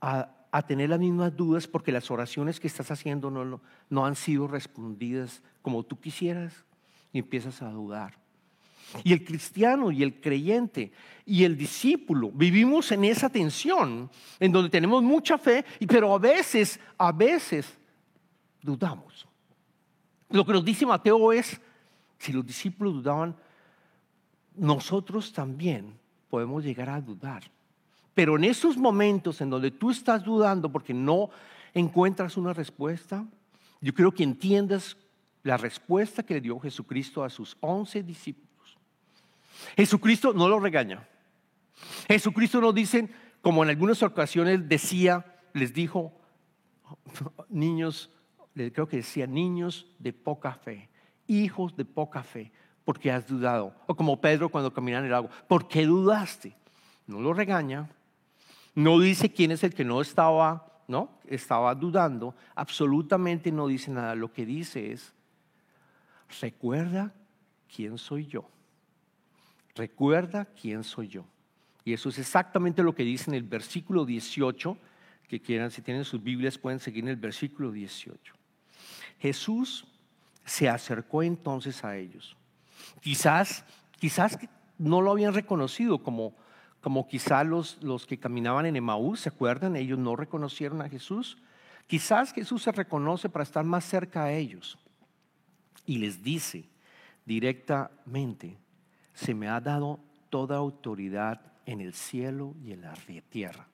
a, 0.01 0.31
a 0.51 0.63
tener 0.63 0.91
las 0.91 0.99
mismas 0.99 1.37
dudas 1.37 1.67
porque 1.67 1.93
las 1.93 2.11
oraciones 2.11 2.59
que 2.59 2.67
estás 2.67 2.91
haciendo 2.91 3.31
no, 3.31 3.61
no 3.91 4.07
han 4.07 4.17
sido 4.17 4.47
respondidas 4.47 5.43
como 5.63 5.83
tú 5.83 6.01
quisieras 6.01 6.65
y 7.13 7.19
empiezas 7.19 7.61
a 7.63 7.71
dudar. 7.71 8.15
Y 9.05 9.13
el 9.13 9.25
cristiano 9.25 9.91
y 9.91 10.03
el 10.03 10.21
creyente 10.21 10.93
y 11.25 11.45
el 11.45 11.57
discípulo 11.57 12.31
vivimos 12.31 12.93
en 12.93 13.05
esa 13.05 13.29
tensión 13.29 14.09
en 14.39 14.53
donde 14.53 14.71
tenemos 14.71 15.03
mucha 15.03 15.37
fe, 15.37 15.65
pero 15.89 16.15
a 16.15 16.19
veces, 16.19 16.79
a 16.97 17.11
veces 17.13 17.77
dudamos. 18.63 19.27
Lo 20.31 20.45
que 20.45 20.53
nos 20.53 20.65
dice 20.65 20.87
Mateo 20.87 21.33
es, 21.33 21.61
si 22.19 22.33
los 22.33 22.47
discípulos 22.47 22.95
dudaban, 22.95 23.37
nosotros 24.57 25.33
también 25.33 25.99
podemos 26.29 26.65
llegar 26.65 26.89
a 26.89 27.01
dudar. 27.01 27.43
Pero 28.15 28.37
en 28.37 28.45
esos 28.45 28.77
momentos 28.77 29.41
en 29.41 29.51
donde 29.51 29.71
tú 29.71 29.91
estás 29.91 30.25
dudando 30.25 30.71
porque 30.71 30.95
no 30.95 31.31
encuentras 31.75 32.37
una 32.37 32.53
respuesta, 32.53 33.27
yo 33.81 33.93
creo 33.93 34.11
que 34.13 34.23
entiendas 34.23 34.97
la 35.43 35.57
respuesta 35.57 36.23
que 36.23 36.35
le 36.35 36.41
dio 36.41 36.59
Jesucristo 36.59 37.23
a 37.23 37.31
sus 37.31 37.57
once 37.61 38.03
discípulos. 38.03 38.79
Jesucristo 39.77 40.33
no 40.33 40.49
lo 40.49 40.59
regaña. 40.59 41.07
Jesucristo 42.09 42.61
no 42.61 42.73
dice, 42.73 43.09
como 43.43 43.63
en 43.63 43.71
algunas 43.71 44.03
ocasiones 44.03 44.69
decía, 44.69 45.37
les 45.53 45.73
dijo, 45.73 46.13
niños, 47.49 48.11
creo 48.55 48.89
que 48.89 48.99
decía, 48.99 49.27
niños 49.27 49.87
de 49.99 50.13
poca 50.13 50.53
fe, 50.55 50.89
hijos 51.27 51.77
de 51.77 51.85
poca 51.85 52.23
fe, 52.23 52.51
porque 52.87 53.11
has 53.11 53.27
dudado. 53.27 53.75
O 53.89 53.97
como 53.97 54.21
Pedro 54.21 54.49
cuando 54.49 54.73
caminaba 54.73 55.01
en 55.01 55.11
el 55.11 55.15
agua, 55.15 55.31
¿por 55.49 55.67
qué 55.67 55.85
dudaste? 55.85 56.57
No 57.09 57.21
lo 57.21 57.35
regaña, 57.35 57.91
no 58.77 59.01
dice 59.01 59.29
quién 59.29 59.51
es 59.51 59.65
el 59.65 59.75
que 59.75 59.85
no 59.85 60.01
estaba, 60.01 60.85
¿no? 60.87 61.19
Estaba 61.27 61.75
dudando, 61.75 62.37
absolutamente 62.55 63.51
no 63.51 63.67
dice 63.67 63.91
nada. 63.91 64.15
Lo 64.15 64.33
que 64.33 64.47
dice 64.47 64.93
es, 64.93 65.13
recuerda 66.41 67.13
quién 67.75 67.99
soy 67.99 68.27
yo. 68.27 68.49
Recuerda 69.75 70.45
quién 70.45 70.85
soy 70.85 71.09
yo. 71.09 71.25
Y 71.85 71.93
eso 71.93 72.09
es 72.09 72.19
exactamente 72.21 72.85
lo 72.85 72.95
que 72.95 73.03
dice 73.03 73.31
en 73.31 73.35
el 73.35 73.43
versículo 73.43 74.05
18, 74.05 74.79
que 75.27 75.41
quieran, 75.41 75.73
si 75.73 75.83
tienen 75.83 76.05
sus 76.05 76.23
Biblias, 76.23 76.57
pueden 76.57 76.79
seguir 76.79 77.03
en 77.03 77.11
el 77.11 77.17
versículo 77.17 77.73
18. 77.73 78.33
Jesús 79.19 79.87
se 80.45 80.69
acercó 80.69 81.25
entonces 81.25 81.83
a 81.83 81.97
ellos. 81.97 82.36
Quizás, 83.01 83.65
quizás 83.99 84.39
no 84.79 85.01
lo 85.01 85.11
habían 85.11 85.35
reconocido 85.35 86.03
como, 86.03 86.35
como 86.81 87.09
los, 87.45 87.83
los 87.83 88.07
que 88.07 88.19
caminaban 88.19 88.67
en 88.67 88.77
Emaús, 88.77 89.21
¿se 89.21 89.29
acuerdan? 89.29 89.77
Ellos 89.77 89.99
no 89.99 90.17
reconocieron 90.17 90.83
a 90.83 90.89
Jesús. 90.89 91.39
Quizás 91.87 92.33
Jesús 92.33 92.63
se 92.63 92.73
reconoce 92.73 93.29
para 93.29 93.45
estar 93.45 93.65
más 93.65 93.85
cerca 93.85 94.25
a 94.25 94.33
ellos 94.33 94.79
y 95.87 95.99
les 95.99 96.23
dice 96.23 96.69
directamente, 97.25 98.59
se 99.15 99.35
me 99.35 99.49
ha 99.49 99.61
dado 99.61 100.01
toda 100.31 100.57
autoridad 100.57 101.41
en 101.65 101.81
el 101.81 101.95
cielo 101.95 102.55
y 102.63 102.73
en 102.73 102.83
la 102.83 102.95
tierra. 103.31 103.67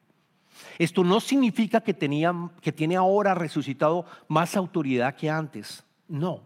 Esto 0.78 1.02
no 1.02 1.20
significa 1.20 1.80
que, 1.80 1.94
tenía, 1.94 2.32
que 2.60 2.72
tiene 2.72 2.96
ahora 2.96 3.34
resucitado 3.34 4.04
más 4.28 4.56
autoridad 4.56 5.16
que 5.16 5.30
antes. 5.30 5.84
No. 6.08 6.42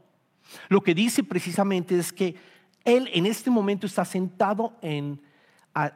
Lo 0.69 0.81
que 0.81 0.95
dice 0.95 1.25
precisamente 1.25 1.99
es 1.99 2.13
que 2.13 2.37
Él 2.87 3.11
en 3.13 3.27
este 3.27 3.51
momento 3.51 3.87
está 3.87 4.05
sentado 4.05 4.75
en, 4.81 5.21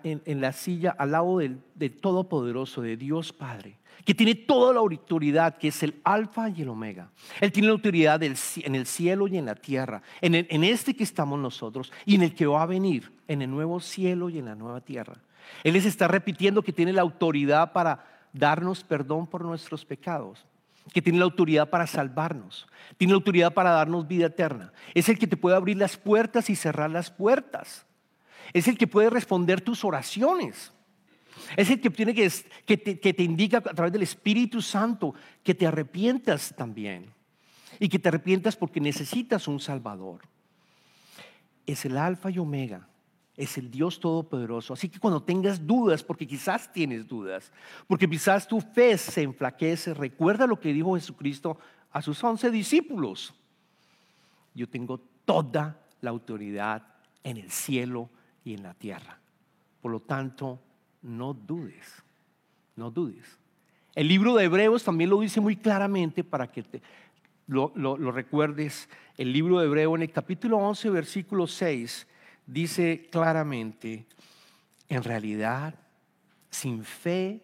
en, 0.02 0.40
la 0.40 0.52
silla 0.52 0.90
al 0.90 1.12
lado 1.12 1.38
del, 1.38 1.62
Todopoderoso, 2.00 2.82
de 2.82 2.96
Dios 2.96 3.32
Padre, 3.32 3.78
que 4.04 4.14
tiene 4.14 4.34
toda 4.34 4.74
la 4.74 4.80
autoridad, 4.80 5.56
que 5.56 5.68
es 5.68 5.82
el 5.82 6.00
alfa 6.04 6.48
y 6.50 6.62
el 6.62 6.68
omega. 6.68 7.10
Él 7.40 7.52
tiene 7.52 7.68
la 7.68 7.74
autoridad 7.74 8.20
en 8.22 8.74
el 8.74 8.86
cielo 8.86 9.28
y 9.28 9.38
en 9.38 9.46
la 9.46 9.54
tierra, 9.54 10.02
en, 10.20 10.34
en 10.34 10.64
este 10.64 10.94
que 10.94 11.04
estamos 11.04 11.38
nosotros 11.38 11.92
y 12.04 12.16
en 12.16 12.22
el 12.22 12.34
que 12.34 12.46
va 12.46 12.62
a 12.62 12.66
venir, 12.66 13.12
en 13.28 13.40
el 13.40 13.50
nuevo 13.50 13.80
cielo 13.80 14.28
y 14.28 14.38
en 14.38 14.46
la 14.46 14.56
nueva 14.56 14.80
tierra. 14.80 15.14
Él 15.64 15.74
les 15.74 15.86
está 15.86 16.08
repitiendo 16.08 16.62
que 16.62 16.72
tiene 16.72 16.92
la 16.92 17.02
autoridad 17.02 17.72
para 17.72 18.04
darnos 18.32 18.84
perdón 18.84 19.26
por 19.26 19.44
nuestros 19.44 19.84
pecados, 19.84 20.44
que 20.92 21.02
tiene 21.02 21.18
la 21.18 21.24
autoridad 21.24 21.70
para 21.70 21.86
salvarnos, 21.86 22.66
tiene 22.96 23.12
la 23.12 23.16
autoridad 23.16 23.54
para 23.54 23.70
darnos 23.70 24.08
vida 24.08 24.26
eterna. 24.26 24.72
Es 24.94 25.08
el 25.08 25.18
que 25.18 25.26
te 25.26 25.36
puede 25.36 25.56
abrir 25.56 25.76
las 25.76 25.96
puertas 25.96 26.50
y 26.50 26.56
cerrar 26.56 26.90
las 26.90 27.10
puertas. 27.10 27.86
Es 28.52 28.66
el 28.68 28.76
que 28.76 28.86
puede 28.86 29.10
responder 29.10 29.60
tus 29.60 29.84
oraciones. 29.84 30.72
Es 31.56 31.70
el 31.70 31.80
que, 31.80 31.90
tiene 31.90 32.14
que, 32.14 32.28
te, 32.76 32.98
que 32.98 33.14
te 33.14 33.22
indica 33.22 33.58
a 33.58 33.74
través 33.74 33.92
del 33.92 34.02
Espíritu 34.02 34.60
Santo 34.60 35.14
que 35.42 35.54
te 35.54 35.66
arrepientas 35.66 36.54
también. 36.56 37.12
Y 37.78 37.88
que 37.88 37.98
te 37.98 38.08
arrepientas 38.08 38.56
porque 38.56 38.80
necesitas 38.80 39.48
un 39.48 39.60
Salvador. 39.60 40.22
Es 41.66 41.84
el 41.84 41.96
alfa 41.96 42.30
y 42.30 42.38
omega 42.38 42.89
es 43.40 43.56
el 43.56 43.70
Dios 43.70 43.98
Todopoderoso. 43.98 44.74
Así 44.74 44.90
que 44.90 44.98
cuando 44.98 45.22
tengas 45.22 45.66
dudas, 45.66 46.04
porque 46.04 46.26
quizás 46.26 46.70
tienes 46.70 47.08
dudas, 47.08 47.50
porque 47.86 48.08
quizás 48.08 48.46
tu 48.46 48.60
fe 48.60 48.98
se 48.98 49.22
enflaquece, 49.22 49.94
recuerda 49.94 50.46
lo 50.46 50.60
que 50.60 50.74
dijo 50.74 50.94
Jesucristo 50.94 51.58
a 51.90 52.02
sus 52.02 52.22
once 52.22 52.50
discípulos. 52.50 53.32
Yo 54.54 54.68
tengo 54.68 55.00
toda 55.24 55.80
la 56.02 56.10
autoridad 56.10 56.82
en 57.24 57.38
el 57.38 57.50
cielo 57.50 58.10
y 58.44 58.52
en 58.52 58.62
la 58.62 58.74
tierra. 58.74 59.18
Por 59.80 59.90
lo 59.90 60.00
tanto, 60.00 60.60
no 61.00 61.32
dudes, 61.32 61.86
no 62.76 62.90
dudes. 62.90 63.38
El 63.94 64.08
libro 64.08 64.34
de 64.34 64.44
Hebreos 64.44 64.84
también 64.84 65.08
lo 65.08 65.18
dice 65.18 65.40
muy 65.40 65.56
claramente 65.56 66.24
para 66.24 66.46
que 66.52 66.62
lo, 67.46 67.72
lo 67.74 68.12
recuerdes. 68.12 68.86
El 69.16 69.32
libro 69.32 69.60
de 69.60 69.66
Hebreo 69.66 69.96
en 69.96 70.02
el 70.02 70.12
capítulo 70.12 70.58
11, 70.58 70.90
versículo 70.90 71.46
6 71.46 72.06
dice 72.50 73.08
claramente, 73.10 74.06
en 74.88 75.04
realidad, 75.04 75.74
sin 76.50 76.84
fe 76.84 77.42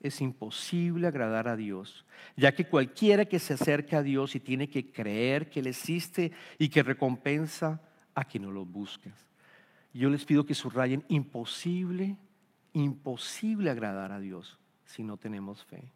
es 0.00 0.20
imposible 0.20 1.06
agradar 1.06 1.48
a 1.48 1.56
Dios, 1.56 2.06
ya 2.36 2.54
que 2.54 2.66
cualquiera 2.66 3.26
que 3.26 3.38
se 3.38 3.54
acerca 3.54 3.98
a 3.98 4.02
Dios 4.02 4.34
y 4.34 4.40
tiene 4.40 4.68
que 4.68 4.90
creer 4.90 5.50
que 5.50 5.60
Él 5.60 5.66
existe 5.66 6.32
y 6.58 6.68
que 6.68 6.82
recompensa 6.82 7.80
a 8.14 8.24
quien 8.24 8.44
no 8.44 8.50
lo 8.50 8.64
busca. 8.64 9.10
Yo 9.92 10.08
les 10.08 10.24
pido 10.24 10.46
que 10.46 10.54
subrayen 10.54 11.04
imposible, 11.08 12.16
imposible 12.72 13.70
agradar 13.70 14.12
a 14.12 14.20
Dios 14.20 14.58
si 14.84 15.02
no 15.02 15.16
tenemos 15.16 15.64
fe. 15.64 15.92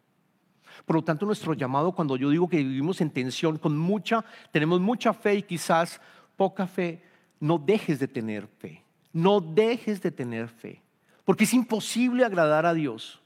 Por 0.85 0.97
lo 0.97 1.03
tanto, 1.03 1.25
nuestro 1.25 1.53
llamado, 1.53 1.93
cuando 1.93 2.17
yo 2.17 2.29
digo 2.29 2.49
que 2.49 2.57
vivimos 2.57 2.99
en 3.01 3.11
tensión, 3.11 3.57
con 3.57 3.77
mucha, 3.77 4.25
tenemos 4.51 4.81
mucha 4.81 5.13
fe 5.13 5.35
y 5.35 5.43
quizás 5.43 6.01
poca 6.35 6.67
fe, 6.67 7.01
no 7.43 7.57
dejes 7.57 7.99
de 7.99 8.07
tener 8.07 8.47
fe. 8.47 8.81
No 9.11 9.41
dejes 9.41 10.01
de 10.01 10.11
tener 10.11 10.47
fe. 10.47 10.81
Porque 11.25 11.43
es 11.43 11.53
imposible 11.53 12.23
agradar 12.23 12.65
a 12.65 12.73
Dios. 12.73 13.21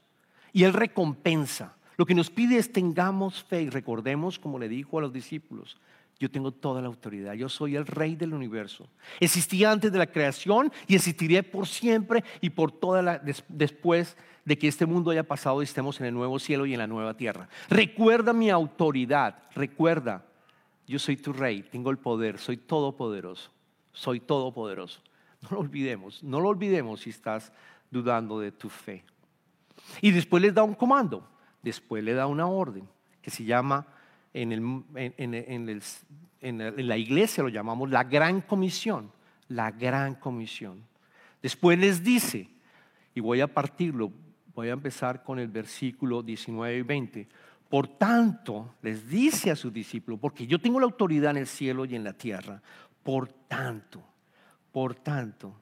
Y 0.52 0.64
Él 0.64 0.72
recompensa. 0.72 1.76
Lo 1.96 2.04
que 2.04 2.16
nos 2.16 2.28
pide 2.28 2.58
es 2.58 2.72
tengamos 2.72 3.44
fe 3.44 3.62
y 3.62 3.70
recordemos, 3.70 4.40
como 4.40 4.58
le 4.58 4.68
dijo 4.68 4.98
a 4.98 5.02
los 5.02 5.12
discípulos, 5.12 5.76
yo 6.18 6.28
tengo 6.28 6.50
toda 6.50 6.80
la 6.80 6.88
autoridad, 6.88 7.34
yo 7.34 7.48
soy 7.48 7.76
el 7.76 7.86
rey 7.86 8.16
del 8.16 8.34
universo. 8.34 8.88
Existía 9.20 9.70
antes 9.70 9.92
de 9.92 9.98
la 9.98 10.08
creación 10.08 10.72
y 10.88 10.96
existiré 10.96 11.44
por 11.44 11.68
siempre 11.68 12.24
y 12.40 12.50
por 12.50 12.72
toda 12.72 13.02
la 13.02 13.22
después 13.46 14.16
de 14.44 14.58
que 14.58 14.66
este 14.66 14.84
mundo 14.84 15.12
haya 15.12 15.22
pasado 15.22 15.60
y 15.60 15.64
estemos 15.64 16.00
en 16.00 16.06
el 16.06 16.14
nuevo 16.14 16.40
cielo 16.40 16.66
y 16.66 16.72
en 16.72 16.80
la 16.80 16.88
nueva 16.88 17.16
tierra. 17.16 17.48
Recuerda 17.68 18.32
mi 18.32 18.50
autoridad, 18.50 19.44
recuerda, 19.54 20.24
yo 20.88 20.98
soy 20.98 21.16
tu 21.18 21.32
rey, 21.32 21.62
tengo 21.62 21.92
el 21.92 21.98
poder, 21.98 22.38
soy 22.38 22.56
todopoderoso 22.56 23.52
soy 23.92 24.20
todopoderoso. 24.20 25.00
No 25.40 25.50
lo 25.50 25.60
olvidemos, 25.60 26.24
no 26.24 26.40
lo 26.40 26.48
olvidemos 26.48 27.02
si 27.02 27.10
estás 27.10 27.52
dudando 27.92 28.40
de 28.40 28.50
tu 28.50 28.68
fe. 28.68 29.04
Y 30.00 30.10
después 30.10 30.42
les 30.42 30.52
da 30.52 30.64
un 30.64 30.74
comando, 30.74 31.28
después 31.62 32.02
le 32.02 32.12
da 32.12 32.26
una 32.26 32.48
orden 32.48 32.88
que 33.22 33.30
se 33.30 33.44
llama, 33.44 33.86
en, 34.34 34.84
en, 34.96 36.88
la 36.88 36.96
iglesia 36.96 37.44
lo 37.44 37.48
llamamos 37.48 37.88
la 37.90 38.04
gran 38.04 38.40
comisión, 38.40 39.12
la 39.48 39.70
gran 39.70 40.16
comisión. 40.16 40.84
Después 41.42 41.78
les 41.78 42.02
dice, 42.02 42.48
y 43.14 43.20
voy 43.20 43.40
a 43.40 43.46
partirlo, 43.46 44.12
voy 44.54 44.68
a 44.68 44.72
empezar 44.72 45.22
con 45.22 45.38
el 45.38 45.48
versículo 45.48 46.22
19 46.22 46.78
y 46.78 46.82
20. 46.82 47.28
Por 47.68 47.86
tanto, 47.86 48.74
les 48.82 49.08
dice 49.08 49.50
a 49.50 49.56
sus 49.56 49.72
discípulos, 49.72 50.18
porque 50.20 50.46
yo 50.46 50.58
tengo 50.58 50.80
la 50.80 50.86
autoridad 50.86 51.32
en 51.32 51.38
el 51.38 51.46
cielo 51.46 51.84
y 51.84 51.94
en 51.94 52.04
la 52.04 52.14
tierra, 52.14 52.62
por 53.08 53.26
tanto, 53.26 54.04
por 54.70 54.94
tanto, 54.94 55.54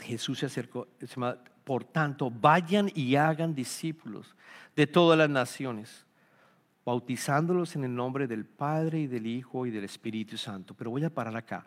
Jesús 0.00 0.40
se 0.40 0.46
acercó, 0.46 0.88
por 1.62 1.84
tanto, 1.84 2.28
vayan 2.28 2.90
y 2.92 3.14
hagan 3.14 3.54
discípulos 3.54 4.34
de 4.74 4.88
todas 4.88 5.16
las 5.16 5.30
naciones, 5.30 6.04
bautizándolos 6.84 7.76
en 7.76 7.84
el 7.84 7.94
nombre 7.94 8.26
del 8.26 8.46
Padre 8.46 9.02
y 9.02 9.06
del 9.06 9.28
Hijo 9.28 9.64
y 9.64 9.70
del 9.70 9.84
Espíritu 9.84 10.36
Santo. 10.36 10.74
Pero 10.74 10.90
voy 10.90 11.04
a 11.04 11.14
parar 11.14 11.36
acá. 11.36 11.64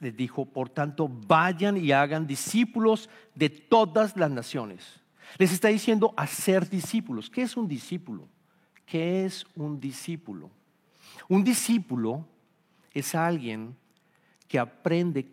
Les 0.00 0.16
dijo, 0.16 0.44
por 0.44 0.68
tanto, 0.68 1.06
vayan 1.08 1.76
y 1.76 1.92
hagan 1.92 2.26
discípulos 2.26 3.08
de 3.36 3.50
todas 3.50 4.16
las 4.16 4.32
naciones. 4.32 5.00
Les 5.38 5.52
está 5.52 5.68
diciendo 5.68 6.12
hacer 6.16 6.68
discípulos. 6.68 7.30
¿Qué 7.30 7.42
es 7.42 7.56
un 7.56 7.68
discípulo? 7.68 8.26
¿Qué 8.84 9.26
es 9.26 9.46
un 9.54 9.78
discípulo? 9.78 10.50
Un 11.28 11.44
discípulo 11.44 12.26
es 12.92 13.14
alguien 13.14 13.76
que 14.48 14.58
aprende 14.58 15.30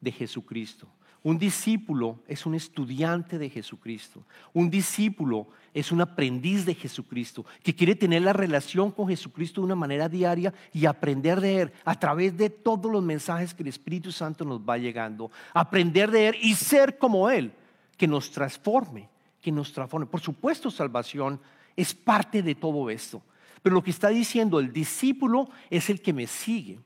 de 0.00 0.12
Jesucristo. 0.12 0.88
Un 1.26 1.38
discípulo 1.38 2.20
es 2.28 2.46
un 2.46 2.54
estudiante 2.54 3.36
de 3.36 3.50
Jesucristo. 3.50 4.24
Un 4.52 4.70
discípulo 4.70 5.48
es 5.74 5.90
un 5.90 6.00
aprendiz 6.00 6.64
de 6.64 6.72
Jesucristo 6.72 7.44
que 7.64 7.74
quiere 7.74 7.96
tener 7.96 8.22
la 8.22 8.32
relación 8.32 8.92
con 8.92 9.08
Jesucristo 9.08 9.60
de 9.60 9.64
una 9.64 9.74
manera 9.74 10.08
diaria 10.08 10.54
y 10.72 10.86
aprender 10.86 11.40
de 11.40 11.62
Él 11.62 11.72
a 11.84 11.98
través 11.98 12.36
de 12.36 12.48
todos 12.48 12.92
los 12.92 13.02
mensajes 13.02 13.52
que 13.52 13.64
el 13.64 13.70
Espíritu 13.70 14.12
Santo 14.12 14.44
nos 14.44 14.60
va 14.60 14.78
llegando. 14.78 15.32
Aprender 15.52 16.12
de 16.12 16.28
Él 16.28 16.36
y 16.40 16.54
ser 16.54 16.96
como 16.96 17.28
Él, 17.28 17.52
que 17.96 18.06
nos 18.06 18.30
transforme, 18.30 19.08
que 19.42 19.50
nos 19.50 19.72
transforme. 19.72 20.06
Por 20.06 20.20
supuesto, 20.20 20.70
salvación 20.70 21.40
es 21.74 21.92
parte 21.92 22.40
de 22.40 22.54
todo 22.54 22.88
esto. 22.88 23.20
Pero 23.66 23.74
lo 23.74 23.82
que 23.82 23.90
está 23.90 24.10
diciendo 24.10 24.60
el 24.60 24.72
discípulo 24.72 25.50
es 25.70 25.90
el 25.90 26.00
que 26.00 26.12
me 26.12 26.28
sigue. 26.28 26.78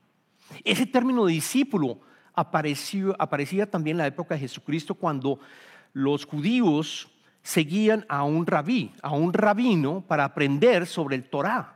Ese 0.63 0.87
término 0.87 1.27
discípulo 1.27 1.99
apareció, 2.33 3.15
aparecía 3.19 3.69
también 3.69 3.93
en 3.93 3.97
la 3.99 4.07
época 4.07 4.33
de 4.33 4.41
Jesucristo 4.41 4.95
cuando 4.95 5.39
los 5.93 6.25
judíos 6.25 7.07
seguían 7.43 8.03
a 8.09 8.23
un 8.23 8.47
rabí, 8.47 8.93
a 9.03 9.11
un 9.11 9.31
rabino 9.31 10.01
para 10.07 10.23
aprender 10.23 10.87
sobre 10.87 11.17
el 11.17 11.25
Torá. 11.25 11.75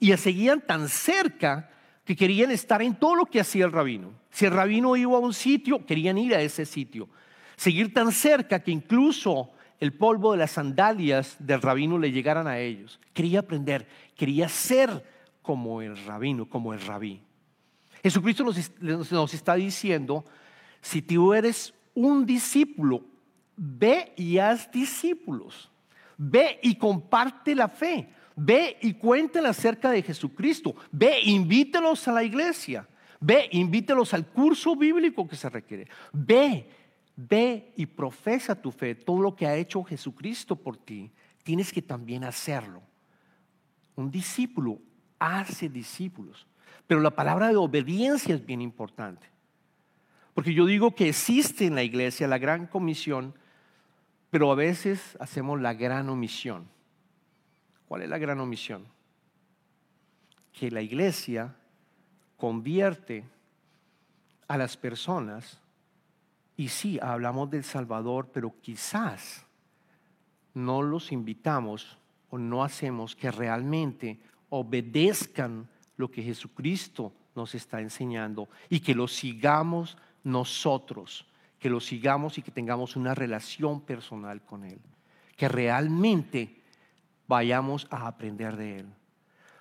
Y 0.00 0.16
seguían 0.16 0.62
tan 0.62 0.88
cerca 0.88 1.68
que 2.06 2.16
querían 2.16 2.50
estar 2.50 2.80
en 2.80 2.94
todo 2.94 3.14
lo 3.14 3.26
que 3.26 3.40
hacía 3.40 3.66
el 3.66 3.72
rabino. 3.72 4.14
Si 4.30 4.46
el 4.46 4.52
rabino 4.52 4.96
iba 4.96 5.18
a 5.18 5.20
un 5.20 5.34
sitio, 5.34 5.84
querían 5.84 6.16
ir 6.16 6.34
a 6.34 6.40
ese 6.40 6.64
sitio. 6.64 7.10
Seguir 7.56 7.92
tan 7.92 8.10
cerca 8.10 8.60
que 8.60 8.70
incluso 8.70 9.50
el 9.80 9.92
polvo 9.92 10.32
de 10.32 10.38
las 10.38 10.52
sandalias 10.52 11.36
del 11.38 11.62
rabino 11.62 11.98
le 11.98 12.12
llegaran 12.12 12.46
a 12.46 12.58
ellos. 12.58 13.00
Quería 13.12 13.40
aprender, 13.40 13.86
quería 14.14 14.48
ser 14.48 15.04
como 15.42 15.82
el 15.82 15.96
rabino, 16.04 16.48
como 16.48 16.72
el 16.72 16.80
rabí. 16.80 17.20
Jesucristo 18.02 18.44
nos, 18.44 19.34
está 19.34 19.54
diciendo, 19.54 20.24
si 20.80 21.02
tú 21.02 21.34
eres 21.34 21.74
un 21.94 22.24
discípulo, 22.24 23.02
ve 23.56 24.12
y 24.16 24.38
haz 24.38 24.70
discípulos. 24.70 25.70
Ve 26.16 26.58
y 26.62 26.76
comparte 26.76 27.54
la 27.54 27.68
fe. 27.68 28.08
Ve 28.34 28.76
y 28.82 28.94
cuéntale 28.94 29.48
acerca 29.48 29.90
de 29.90 30.02
Jesucristo. 30.02 30.74
Ve, 30.92 31.20
invítelos 31.22 32.06
a 32.06 32.12
la 32.12 32.22
iglesia. 32.22 32.86
Ve, 33.18 33.48
invítelos 33.52 34.12
al 34.14 34.26
curso 34.26 34.76
bíblico 34.76 35.26
que 35.26 35.36
se 35.36 35.48
requiere. 35.48 35.88
Ve, 36.12 36.68
ve 37.16 37.72
y 37.76 37.86
profesa 37.86 38.60
tu 38.60 38.70
fe. 38.70 38.94
Todo 38.94 39.20
lo 39.20 39.34
que 39.34 39.46
ha 39.46 39.56
hecho 39.56 39.82
Jesucristo 39.82 40.54
por 40.54 40.76
ti, 40.76 41.10
tienes 41.42 41.72
que 41.72 41.82
también 41.82 42.24
hacerlo. 42.24 42.82
Un 43.96 44.10
discípulo 44.10 44.78
hace 45.18 45.68
discípulos. 45.68 46.46
Pero 46.86 47.00
la 47.00 47.10
palabra 47.10 47.48
de 47.48 47.56
obediencia 47.56 48.34
es 48.34 48.44
bien 48.44 48.60
importante. 48.60 49.26
Porque 50.34 50.52
yo 50.52 50.66
digo 50.66 50.94
que 50.94 51.08
existe 51.08 51.66
en 51.66 51.74
la 51.74 51.82
iglesia 51.82 52.28
la 52.28 52.38
gran 52.38 52.66
comisión, 52.66 53.34
pero 54.30 54.52
a 54.52 54.54
veces 54.54 55.16
hacemos 55.18 55.60
la 55.60 55.72
gran 55.72 56.08
omisión. 56.10 56.68
¿Cuál 57.88 58.02
es 58.02 58.08
la 58.08 58.18
gran 58.18 58.38
omisión? 58.40 58.86
Que 60.52 60.70
la 60.70 60.82
iglesia 60.82 61.56
convierte 62.36 63.24
a 64.46 64.58
las 64.58 64.76
personas, 64.76 65.58
y 66.56 66.68
sí, 66.68 66.98
hablamos 67.02 67.50
del 67.50 67.64
Salvador, 67.64 68.30
pero 68.32 68.54
quizás 68.60 69.44
no 70.54 70.82
los 70.82 71.12
invitamos 71.12 71.98
o 72.30 72.38
no 72.38 72.64
hacemos 72.64 73.14
que 73.14 73.30
realmente 73.30 74.20
obedezcan 74.48 75.68
lo 75.96 76.10
que 76.10 76.22
Jesucristo 76.22 77.12
nos 77.34 77.54
está 77.54 77.80
enseñando 77.80 78.48
y 78.68 78.80
que 78.80 78.94
lo 78.94 79.06
sigamos 79.08 79.98
nosotros, 80.24 81.26
que 81.58 81.68
lo 81.68 81.80
sigamos 81.80 82.38
y 82.38 82.42
que 82.42 82.50
tengamos 82.50 82.96
una 82.96 83.14
relación 83.14 83.80
personal 83.82 84.40
con 84.42 84.64
Él, 84.64 84.80
que 85.36 85.48
realmente 85.48 86.62
vayamos 87.28 87.86
a 87.90 88.06
aprender 88.06 88.56
de 88.56 88.78
Él. 88.78 88.86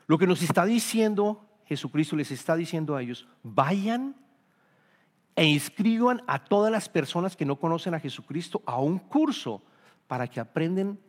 Lo 0.07 0.17
que 0.17 0.27
nos 0.27 0.41
está 0.41 0.65
diciendo 0.65 1.45
Jesucristo, 1.65 2.15
les 2.15 2.31
está 2.31 2.55
diciendo 2.55 2.95
a 2.95 3.01
ellos, 3.01 3.27
vayan 3.43 4.15
e 5.35 5.45
inscriban 5.45 6.21
a 6.27 6.43
todas 6.43 6.71
las 6.71 6.87
personas 6.87 7.35
que 7.35 7.45
no 7.45 7.57
conocen 7.57 7.93
a 7.93 7.99
Jesucristo 7.99 8.61
a 8.65 8.79
un 8.79 8.99
curso 8.99 9.61
para 10.07 10.27
que 10.27 10.39
aprenden 10.39 10.99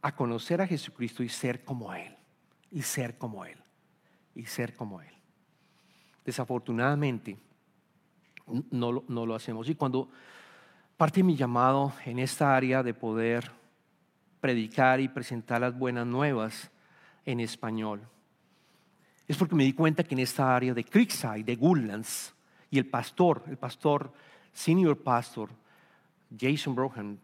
a 0.00 0.14
conocer 0.14 0.60
a 0.60 0.66
Jesucristo 0.66 1.22
y 1.22 1.28
ser 1.28 1.64
como 1.64 1.94
Él, 1.94 2.16
y 2.70 2.82
ser 2.82 3.18
como 3.18 3.44
Él 3.44 3.62
y 4.34 4.44
ser 4.46 4.74
como 4.74 5.00
Él. 5.00 5.14
Desafortunadamente, 6.24 7.38
no, 8.70 8.92
lo 8.92 9.34
hacemos. 9.34 9.68
Y 9.68 9.74
cuando 9.74 10.08
parte 10.96 11.22
mi 11.22 11.36
llamado 11.36 11.92
en 12.04 12.18
esta 12.18 12.54
área 12.54 12.82
de 12.82 12.94
poder 12.94 13.50
predicar 14.40 15.00
y 15.00 15.08
presentar 15.08 15.60
las 15.60 15.76
buenas 15.76 16.06
nuevas 16.06 16.70
en 17.24 17.40
español, 17.40 18.02
es 19.28 19.36
porque 19.36 19.54
me 19.54 19.64
di 19.64 19.72
cuenta 19.72 20.04
que 20.04 20.14
en 20.14 20.20
esta 20.20 20.54
área 20.54 20.74
de 20.74 20.84
Creekside, 20.84 21.44
de 21.44 21.54
Woodlands, 21.54 22.34
y 22.72 22.78
el 22.78 22.86
pastor, 22.86 23.44
el 23.48 23.58
pastor, 23.58 24.10
senior 24.50 24.96
pastor, 24.96 25.50
Jason 26.36 26.74
Brohan, 26.74 27.20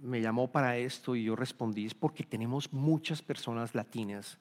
me 0.00 0.20
llamó 0.20 0.46
para 0.46 0.76
esto 0.76 1.16
y 1.16 1.24
yo 1.24 1.34
respondí, 1.34 1.86
es 1.86 1.94
porque 1.94 2.22
tenemos 2.22 2.72
muchas 2.72 3.20
personas 3.20 3.74
latinas 3.74 4.38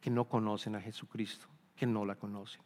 que 0.00 0.08
no 0.08 0.24
conocen 0.24 0.74
a 0.74 0.80
Jesucristo, 0.80 1.46
que 1.76 1.84
no 1.86 2.06
la 2.06 2.14
conocen. 2.14 2.62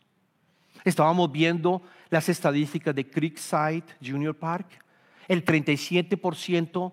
Estábamos 0.84 1.32
viendo 1.32 1.82
las 2.08 2.28
estadísticas 2.28 2.94
de 2.94 3.10
Creekside 3.10 3.84
Junior 4.00 4.36
Park. 4.36 4.84
El 5.26 5.44
37% 5.44 6.92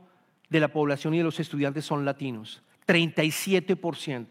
de 0.49 0.59
la 0.59 0.69
población 0.69 1.13
y 1.13 1.19
de 1.19 1.23
los 1.23 1.39
estudiantes 1.39 1.85
son 1.85 2.03
latinos. 2.03 2.63
37%. 2.87 4.25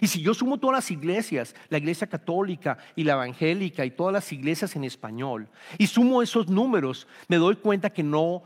Y 0.00 0.08
si 0.08 0.22
yo 0.22 0.34
sumo 0.34 0.58
todas 0.58 0.76
las 0.76 0.90
iglesias, 0.90 1.54
la 1.68 1.78
iglesia 1.78 2.06
católica 2.06 2.78
y 2.96 3.04
la 3.04 3.12
evangélica 3.12 3.84
y 3.84 3.90
todas 3.90 4.12
las 4.12 4.32
iglesias 4.32 4.74
en 4.76 4.84
español, 4.84 5.48
y 5.78 5.86
sumo 5.86 6.22
esos 6.22 6.48
números, 6.48 7.06
me 7.28 7.36
doy 7.36 7.56
cuenta 7.56 7.90
que 7.90 8.02
no, 8.02 8.44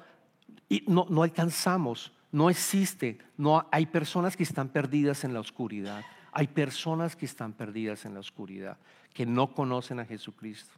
no, 0.86 1.22
alcanzamos, 1.22 2.12
no 2.32 2.50
existe, 2.50 3.18
no 3.36 3.66
hay 3.70 3.86
personas 3.86 4.36
que 4.36 4.42
están 4.42 4.68
perdidas 4.68 5.24
en 5.24 5.34
la 5.34 5.40
oscuridad. 5.40 6.04
Hay 6.32 6.48
personas 6.48 7.16
que 7.16 7.24
están 7.24 7.52
perdidas 7.52 8.04
en 8.04 8.14
la 8.14 8.20
oscuridad, 8.20 8.76
que 9.14 9.24
no 9.24 9.54
conocen 9.54 10.00
a 10.00 10.04
Jesucristo. 10.04 10.74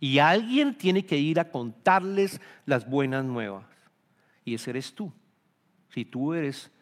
Y 0.00 0.18
alguien 0.18 0.76
tiene 0.76 1.06
que 1.06 1.16
ir 1.18 1.38
a 1.38 1.50
contarles 1.50 2.40
las 2.66 2.88
buenas 2.88 3.24
nuevas. 3.24 3.64
Y 4.44 4.54
ese 4.54 4.70
eres 4.70 4.92
tú. 4.92 5.12
Si 5.90 6.04
tú 6.04 6.34
eres 6.34 6.72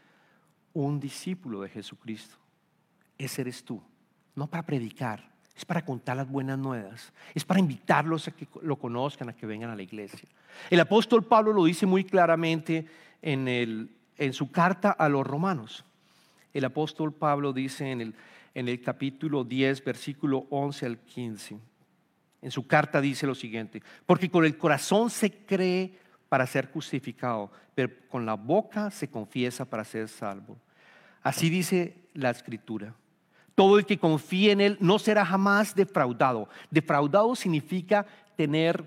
un 0.73 0.99
discípulo 0.99 1.61
de 1.61 1.69
Jesucristo, 1.69 2.40
ese 3.25 3.43
eres 3.43 3.65
tú. 3.65 3.83
No 4.35 4.47
para 4.47 4.65
predicar, 4.65 5.31
es 5.57 5.65
para 5.65 5.85
contar 5.85 6.17
las 6.17 6.29
buenas 6.29 6.59
nuevas, 6.59 7.13
es 7.35 7.45
para 7.45 7.61
invitarlos 7.61 8.29
a 8.29 8.31
que 8.31 8.49
lo 8.63 8.77
conozcan, 8.77 9.29
a 9.29 9.35
que 9.35 9.47
vengan 9.47 9.71
a 9.71 9.77
la 9.77 9.83
iglesia. 9.83 10.29
El 10.71 10.81
apóstol 10.81 11.25
Pablo 11.25 11.53
lo 11.53 11.65
dice 11.65 11.87
muy 11.87 12.05
claramente 12.05 12.87
en, 13.21 13.49
el, 13.49 13.91
en 14.17 14.33
su 14.33 14.51
carta 14.51 14.91
a 14.91 15.09
los 15.09 15.27
romanos. 15.27 15.85
El 16.53 16.65
apóstol 16.65 17.13
Pablo 17.13 17.53
dice 17.53 17.91
en 17.91 18.01
el, 18.01 18.15
en 18.55 18.69
el 18.69 18.81
capítulo 18.81 19.45
10, 19.45 19.85
versículo 19.85 20.47
11 20.51 20.87
al 20.87 20.99
15. 20.99 21.59
En 22.43 22.51
su 22.51 22.67
carta 22.67 23.01
dice 23.01 23.27
lo 23.27 23.35
siguiente, 23.35 23.83
porque 24.07 24.31
con 24.31 24.45
el 24.45 24.57
corazón 24.57 25.11
se 25.11 25.31
cree 25.31 25.99
para 26.31 26.47
ser 26.47 26.71
justificado, 26.73 27.51
pero 27.75 27.93
con 28.09 28.25
la 28.25 28.35
boca 28.35 28.91
se 28.91 29.09
confiesa 29.09 29.65
para 29.65 29.85
ser 29.85 30.09
salvo. 30.09 30.57
Así 31.23 31.51
dice 31.51 32.09
la 32.15 32.31
escritura. 32.31 32.95
Todo 33.61 33.79
el 33.79 33.85
que 33.85 33.99
confíe 33.99 34.53
en 34.53 34.63
Él 34.63 34.79
no 34.81 34.99
será 34.99 35.23
jamás 35.23 35.75
defraudado. 35.75 36.49
Defraudado 36.71 37.37
significa 37.37 38.07
tener, 38.35 38.87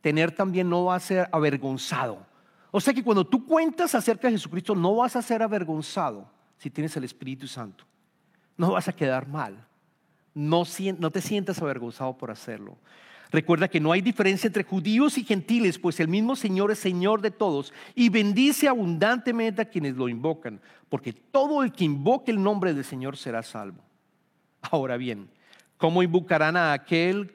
tener 0.00 0.30
también, 0.30 0.70
no 0.70 0.84
va 0.84 0.94
a 0.94 1.00
ser 1.00 1.28
avergonzado. 1.32 2.24
O 2.70 2.80
sea 2.80 2.94
que 2.94 3.02
cuando 3.02 3.26
tú 3.26 3.44
cuentas 3.44 3.96
acerca 3.96 4.28
de 4.28 4.34
Jesucristo, 4.34 4.76
no 4.76 4.94
vas 4.94 5.16
a 5.16 5.22
ser 5.22 5.42
avergonzado 5.42 6.30
si 6.56 6.70
tienes 6.70 6.96
el 6.96 7.02
Espíritu 7.02 7.48
Santo. 7.48 7.84
No 8.56 8.70
vas 8.70 8.86
a 8.86 8.92
quedar 8.92 9.26
mal. 9.26 9.66
No, 10.32 10.62
no 10.98 11.10
te 11.10 11.20
sientas 11.20 11.60
avergonzado 11.60 12.16
por 12.16 12.30
hacerlo. 12.30 12.76
Recuerda 13.32 13.66
que 13.66 13.80
no 13.80 13.90
hay 13.90 14.02
diferencia 14.02 14.46
entre 14.46 14.62
judíos 14.62 15.18
y 15.18 15.24
gentiles, 15.24 15.80
pues 15.80 15.98
el 15.98 16.06
mismo 16.06 16.36
Señor 16.36 16.70
es 16.70 16.78
Señor 16.78 17.22
de 17.22 17.32
todos 17.32 17.72
y 17.96 18.08
bendice 18.08 18.68
abundantemente 18.68 19.62
a 19.62 19.68
quienes 19.68 19.96
lo 19.96 20.08
invocan, 20.08 20.60
porque 20.88 21.12
todo 21.12 21.64
el 21.64 21.72
que 21.72 21.82
invoque 21.82 22.30
el 22.30 22.40
nombre 22.40 22.72
del 22.72 22.84
Señor 22.84 23.16
será 23.16 23.42
salvo. 23.42 23.82
Ahora 24.62 24.96
bien, 24.96 25.28
¿cómo 25.76 26.02
invocarán 26.02 26.56
a 26.56 26.72
aquel 26.72 27.32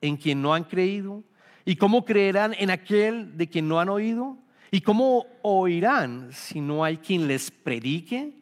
en 0.00 0.16
quien 0.16 0.42
no 0.42 0.54
han 0.54 0.64
creído? 0.64 1.22
¿Y 1.64 1.76
cómo 1.76 2.04
creerán 2.04 2.54
en 2.58 2.70
aquel 2.70 3.36
de 3.36 3.48
quien 3.48 3.68
no 3.68 3.78
han 3.78 3.88
oído? 3.88 4.38
¿Y 4.70 4.80
cómo 4.80 5.26
oirán 5.42 6.32
si 6.32 6.60
no 6.60 6.82
hay 6.82 6.96
quien 6.96 7.28
les 7.28 7.50
predique? 7.50 8.32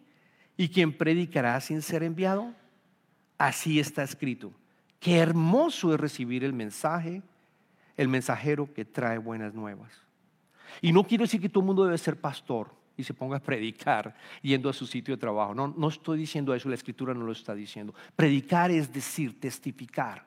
¿Y 0.56 0.68
quien 0.68 0.96
predicará 0.96 1.60
sin 1.60 1.82
ser 1.82 2.02
enviado? 2.02 2.54
Así 3.36 3.80
está 3.80 4.02
escrito. 4.02 4.52
Qué 5.00 5.18
hermoso 5.18 5.92
es 5.92 6.00
recibir 6.00 6.44
el 6.44 6.52
mensaje, 6.52 7.22
el 7.96 8.08
mensajero 8.08 8.72
que 8.72 8.84
trae 8.84 9.18
buenas 9.18 9.52
nuevas. 9.52 9.92
Y 10.80 10.92
no 10.92 11.04
quiero 11.04 11.24
decir 11.24 11.40
que 11.40 11.48
todo 11.48 11.60
el 11.60 11.66
mundo 11.66 11.84
debe 11.84 11.98
ser 11.98 12.20
pastor 12.20 12.83
y 12.96 13.04
se 13.04 13.14
ponga 13.14 13.38
a 13.38 13.42
predicar 13.42 14.14
yendo 14.42 14.68
a 14.68 14.72
su 14.72 14.86
sitio 14.86 15.14
de 15.14 15.20
trabajo. 15.20 15.54
No, 15.54 15.68
no 15.68 15.88
estoy 15.88 16.18
diciendo 16.18 16.54
eso, 16.54 16.68
la 16.68 16.74
escritura 16.74 17.14
no 17.14 17.24
lo 17.24 17.32
está 17.32 17.54
diciendo. 17.54 17.94
Predicar 18.14 18.70
es 18.70 18.92
decir, 18.92 19.40
testificar 19.40 20.26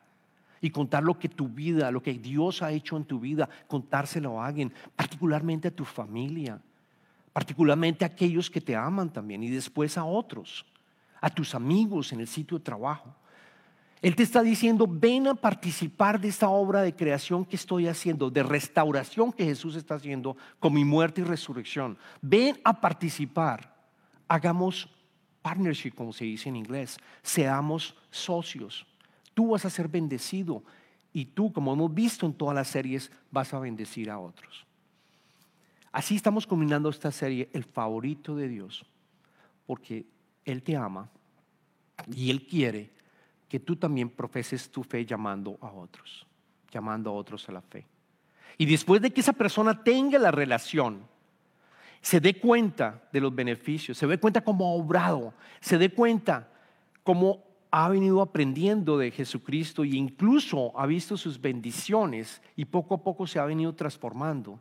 y 0.62 0.69
contar 0.69 1.03
lo 1.03 1.17
que 1.17 1.30
tu 1.30 1.47
vida, 1.47 1.91
lo 1.91 2.01
que 2.01 2.13
Dios 2.13 2.62
ha 2.62 2.71
hecho 2.71 2.97
en 2.97 3.06
tu 3.06 3.19
vida, 3.19 3.49
contárselo 3.67 4.41
a 4.41 4.47
alguien, 4.47 4.73
particularmente 4.95 5.67
a 5.67 5.75
tu 5.75 5.86
familia, 5.86 6.60
particularmente 7.34 8.03
a 8.03 8.08
aquellos 8.08 8.49
que 8.49 8.62
te 8.62 8.75
aman 8.75 9.12
también 9.12 9.43
y 9.43 9.49
después 9.49 9.97
a 9.97 10.03
otros, 10.03 10.65
a 11.21 11.30
tus 11.30 11.56
amigos 11.56 12.12
en 12.12 12.19
el 12.19 12.27
sitio 12.27 12.58
de 12.58 12.63
trabajo. 12.63 13.15
Él 14.01 14.15
te 14.15 14.23
está 14.23 14.43
diciendo, 14.43 14.86
ven 14.88 15.27
a 15.27 15.33
participar 15.33 16.21
de 16.21 16.27
esta 16.27 16.49
obra 16.49 16.81
de 16.81 16.95
creación 16.95 17.43
que 17.43 17.55
estoy 17.55 17.88
haciendo, 17.88 18.29
de 18.29 18.43
restauración 18.43 19.33
que 19.33 19.45
Jesús 19.45 19.75
está 19.75 19.95
haciendo 19.95 20.38
con 20.60 20.73
mi 20.73 20.86
muerte 20.86 21.21
y 21.21 21.23
resurrección. 21.23 21.97
Ven 22.21 22.60
a 22.63 22.79
participar. 22.79 23.75
Hagamos 24.27 24.89
partnership, 25.41 25.91
como 25.91 26.13
se 26.13 26.25
dice 26.25 26.49
en 26.49 26.57
inglés. 26.57 26.97
Seamos 27.23 27.95
socios. 28.12 28.86
Tú 29.33 29.49
vas 29.49 29.65
a 29.65 29.69
ser 29.69 29.88
bendecido 29.88 30.63
y 31.12 31.25
tú, 31.25 31.51
como 31.51 31.73
hemos 31.73 31.91
visto 31.91 32.27
en 32.27 32.33
todas 32.33 32.53
las 32.53 32.67
series, 32.67 33.12
vas 33.31 33.51
a 33.53 33.60
bendecir 33.60 34.12
a 34.12 34.19
otros. 34.19 34.65
Así 35.91 36.15
estamos 36.15 36.45
combinando 36.45 36.89
esta 36.89 37.12
serie, 37.12 37.49
el 37.53 37.63
favorito 37.63 38.36
de 38.36 38.47
Dios, 38.47 38.86
porque 39.65 40.05
Él 40.45 40.62
te 40.62 40.75
ama 40.75 41.10
y 42.13 42.29
Él 42.29 42.45
quiere 42.45 42.96
que 43.47 43.60
tú 43.60 43.75
también 43.75 44.10
profeses 44.10 44.69
tu 44.69 44.83
fe 44.83 45.05
llamando 45.05 45.57
a 45.62 45.71
otros, 45.71 46.25
llamando 46.71 47.10
a 47.10 47.13
otros 47.13 47.47
a 47.49 47.51
la 47.53 47.62
fe. 47.62 47.86
Y 48.57 48.65
después 48.65 49.01
de 49.01 49.12
que 49.12 49.21
esa 49.21 49.33
persona 49.33 49.83
tenga 49.83 50.19
la 50.19 50.31
relación, 50.31 51.01
se 52.01 52.19
dé 52.19 52.39
cuenta 52.39 53.07
de 53.12 53.21
los 53.21 53.33
beneficios, 53.33 53.97
se 53.97 54.07
dé 54.07 54.19
cuenta 54.19 54.41
cómo 54.41 54.65
ha 54.65 54.73
obrado, 54.73 55.33
se 55.60 55.77
dé 55.77 55.89
cuenta 55.89 56.49
cómo 57.03 57.43
ha 57.69 57.89
venido 57.89 58.21
aprendiendo 58.21 58.97
de 58.97 59.12
Jesucristo 59.12 59.83
e 59.83 59.89
incluso 59.89 60.77
ha 60.79 60.86
visto 60.86 61.17
sus 61.17 61.39
bendiciones 61.39 62.41
y 62.55 62.65
poco 62.65 62.95
a 62.95 63.03
poco 63.03 63.27
se 63.27 63.39
ha 63.39 63.45
venido 63.45 63.73
transformando. 63.73 64.60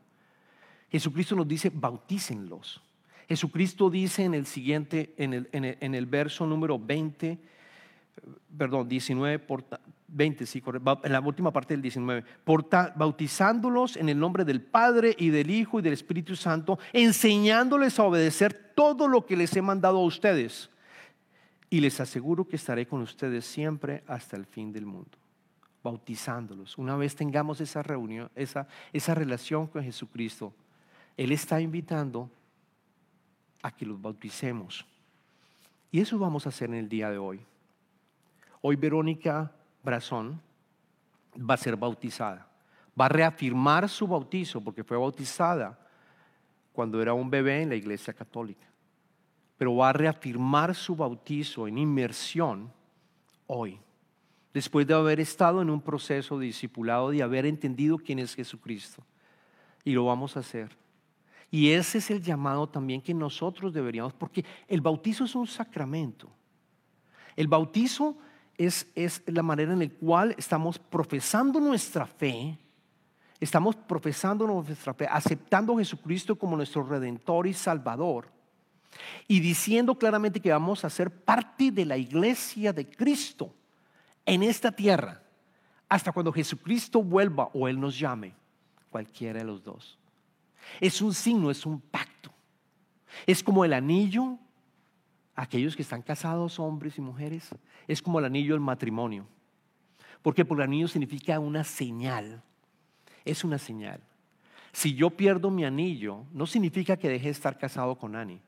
Jesucristo 0.90 1.34
nos 1.34 1.48
dice, 1.48 1.70
bautícenlos. 1.72 2.82
Jesucristo 3.28 3.90
dice 3.90 4.24
en 4.24 4.34
el 4.34 4.46
siguiente, 4.46 5.14
en 5.16 5.34
el, 5.34 5.48
en 5.52 5.94
el 5.94 6.06
verso 6.06 6.46
número 6.46 6.78
20, 6.78 7.38
perdón, 8.56 8.88
19, 8.88 9.38
por, 9.38 9.64
20, 10.08 10.46
sí, 10.46 10.62
en 11.02 11.12
la 11.12 11.20
última 11.20 11.52
parte 11.52 11.74
del 11.74 11.82
19, 11.82 12.24
bautizándolos 12.96 13.96
en 13.96 14.08
el 14.08 14.18
nombre 14.18 14.44
del 14.44 14.62
Padre 14.62 15.14
y 15.18 15.30
del 15.30 15.50
Hijo 15.50 15.78
y 15.78 15.82
del 15.82 15.92
Espíritu 15.92 16.36
Santo, 16.36 16.78
enseñándoles 16.92 17.98
a 17.98 18.04
obedecer 18.04 18.72
todo 18.74 19.08
lo 19.08 19.26
que 19.26 19.36
les 19.36 19.54
he 19.56 19.62
mandado 19.62 19.98
a 19.98 20.04
ustedes. 20.04 20.70
Y 21.68 21.80
les 21.80 22.00
aseguro 22.00 22.46
que 22.46 22.56
estaré 22.56 22.86
con 22.86 23.02
ustedes 23.02 23.44
siempre 23.44 24.04
hasta 24.06 24.36
el 24.36 24.46
fin 24.46 24.72
del 24.72 24.86
mundo, 24.86 25.18
bautizándolos. 25.82 26.78
Una 26.78 26.96
vez 26.96 27.16
tengamos 27.16 27.60
esa 27.60 27.82
reunión, 27.82 28.30
esa, 28.36 28.68
esa 28.92 29.14
relación 29.14 29.66
con 29.66 29.82
Jesucristo, 29.82 30.54
Él 31.16 31.32
está 31.32 31.60
invitando 31.60 32.30
a 33.62 33.72
que 33.72 33.84
los 33.84 34.00
bauticemos. 34.00 34.86
Y 35.90 36.00
eso 36.00 36.18
vamos 36.18 36.46
a 36.46 36.50
hacer 36.50 36.68
en 36.68 36.76
el 36.76 36.88
día 36.88 37.10
de 37.10 37.18
hoy. 37.18 37.40
Hoy 38.68 38.74
Verónica 38.74 39.52
Brazón 39.84 40.42
va 41.38 41.54
a 41.54 41.56
ser 41.56 41.76
bautizada. 41.76 42.48
Va 43.00 43.06
a 43.06 43.08
reafirmar 43.08 43.88
su 43.88 44.08
bautizo 44.08 44.60
porque 44.60 44.82
fue 44.82 44.96
bautizada 44.96 45.78
cuando 46.72 47.00
era 47.00 47.14
un 47.14 47.30
bebé 47.30 47.62
en 47.62 47.68
la 47.68 47.76
iglesia 47.76 48.12
católica. 48.12 48.66
Pero 49.56 49.76
va 49.76 49.90
a 49.90 49.92
reafirmar 49.92 50.74
su 50.74 50.96
bautizo 50.96 51.68
en 51.68 51.78
inmersión 51.78 52.72
hoy, 53.46 53.78
después 54.52 54.84
de 54.84 54.94
haber 54.94 55.20
estado 55.20 55.62
en 55.62 55.70
un 55.70 55.80
proceso 55.80 56.36
discipulado, 56.36 57.10
de 57.10 57.22
haber 57.22 57.46
entendido 57.46 57.98
quién 57.98 58.18
es 58.18 58.34
Jesucristo. 58.34 59.00
Y 59.84 59.92
lo 59.92 60.06
vamos 60.06 60.36
a 60.36 60.40
hacer. 60.40 60.76
Y 61.52 61.70
ese 61.70 61.98
es 61.98 62.10
el 62.10 62.20
llamado 62.20 62.68
también 62.68 63.00
que 63.00 63.14
nosotros 63.14 63.72
deberíamos, 63.72 64.12
porque 64.12 64.44
el 64.66 64.80
bautizo 64.80 65.22
es 65.22 65.36
un 65.36 65.46
sacramento. 65.46 66.28
El 67.36 67.46
bautizo 67.46 68.18
es, 68.58 69.22
la 69.26 69.42
manera 69.42 69.72
en 69.72 69.80
la 69.80 69.88
cual 69.88 70.34
estamos 70.38 70.78
profesando 70.78 71.60
nuestra 71.60 72.06
fe, 72.06 72.58
estamos 73.40 73.76
profesando 73.76 74.46
nuestra 74.46 74.94
fe, 74.94 75.06
aceptando 75.10 75.74
a 75.74 75.78
Jesucristo 75.78 76.36
como 76.36 76.56
nuestro 76.56 76.82
redentor 76.82 77.46
y 77.46 77.52
salvador, 77.52 78.30
y 79.28 79.40
diciendo 79.40 79.94
claramente 79.94 80.40
que 80.40 80.50
vamos 80.50 80.84
a 80.84 80.90
ser 80.90 81.10
parte 81.10 81.70
de 81.70 81.84
la 81.84 81.98
iglesia 81.98 82.72
de 82.72 82.88
Cristo 82.88 83.52
en 84.24 84.42
esta 84.42 84.72
tierra, 84.72 85.22
hasta 85.88 86.12
cuando 86.12 86.32
Jesucristo 86.32 87.02
vuelva 87.02 87.50
o 87.52 87.68
Él 87.68 87.78
nos 87.78 87.98
llame, 87.98 88.34
cualquiera 88.90 89.40
de 89.40 89.44
los 89.44 89.62
dos. 89.62 89.98
Es 90.80 91.00
un 91.00 91.12
signo, 91.14 91.50
es 91.50 91.64
un 91.66 91.80
pacto. 91.80 92.32
Es 93.26 93.42
como 93.42 93.64
el 93.64 93.72
anillo 93.72 94.38
aquellos 95.36 95.76
que 95.76 95.82
están 95.82 96.02
casados, 96.02 96.58
hombres 96.58 96.98
y 96.98 97.02
mujeres, 97.02 97.50
es 97.86 98.02
como 98.02 98.18
el 98.18 98.24
anillo 98.24 98.54
del 98.54 98.60
matrimonio. 98.60 99.26
Porque 100.22 100.44
por 100.44 100.58
el 100.58 100.64
anillo 100.64 100.88
significa 100.88 101.38
una 101.38 101.62
señal. 101.62 102.42
Es 103.24 103.44
una 103.44 103.58
señal. 103.58 104.00
Si 104.72 104.94
yo 104.94 105.10
pierdo 105.10 105.50
mi 105.50 105.64
anillo, 105.64 106.24
no 106.32 106.46
significa 106.46 106.96
que 106.96 107.08
deje 107.08 107.26
de 107.26 107.30
estar 107.30 107.58
casado 107.58 107.96
con 107.96 108.16
Annie. 108.16 108.40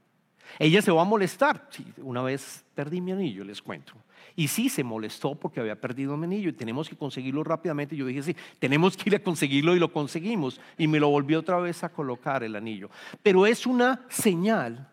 Ella 0.59 0.81
se 0.81 0.91
va 0.91 1.03
a 1.03 1.05
molestar. 1.05 1.69
una 1.99 2.23
vez 2.23 2.65
perdí 2.75 3.01
mi 3.01 3.13
anillo, 3.13 3.45
les 3.45 3.61
cuento. 3.61 3.93
Y 4.35 4.49
sí, 4.49 4.69
se 4.69 4.85
molestó 4.85 5.35
porque 5.35 5.61
había 5.61 5.81
perdido 5.81 6.17
mi 6.17 6.25
anillo 6.25 6.49
y 6.51 6.53
tenemos 6.53 6.89
que 6.89 6.97
conseguirlo 6.97 7.45
rápidamente. 7.45 7.97
Yo 7.97 8.07
dije, 8.07 8.23
sí, 8.23 8.37
tenemos 8.59 8.97
que 8.97 9.11
ir 9.11 9.17
a 9.17 9.23
conseguirlo 9.23 9.77
y 9.77 9.79
lo 9.79 9.93
conseguimos. 9.93 10.61
Y 10.77 10.87
me 10.87 11.01
lo 11.01 11.11
volvió 11.11 11.41
otra 11.41 11.59
vez 11.59 11.85
a 11.85 11.91
colocar 11.91 12.43
el 12.43 12.57
anillo. 12.57 12.91
Pero 13.23 13.47
es 13.47 13.67
una 13.67 14.05
señal 14.09 14.89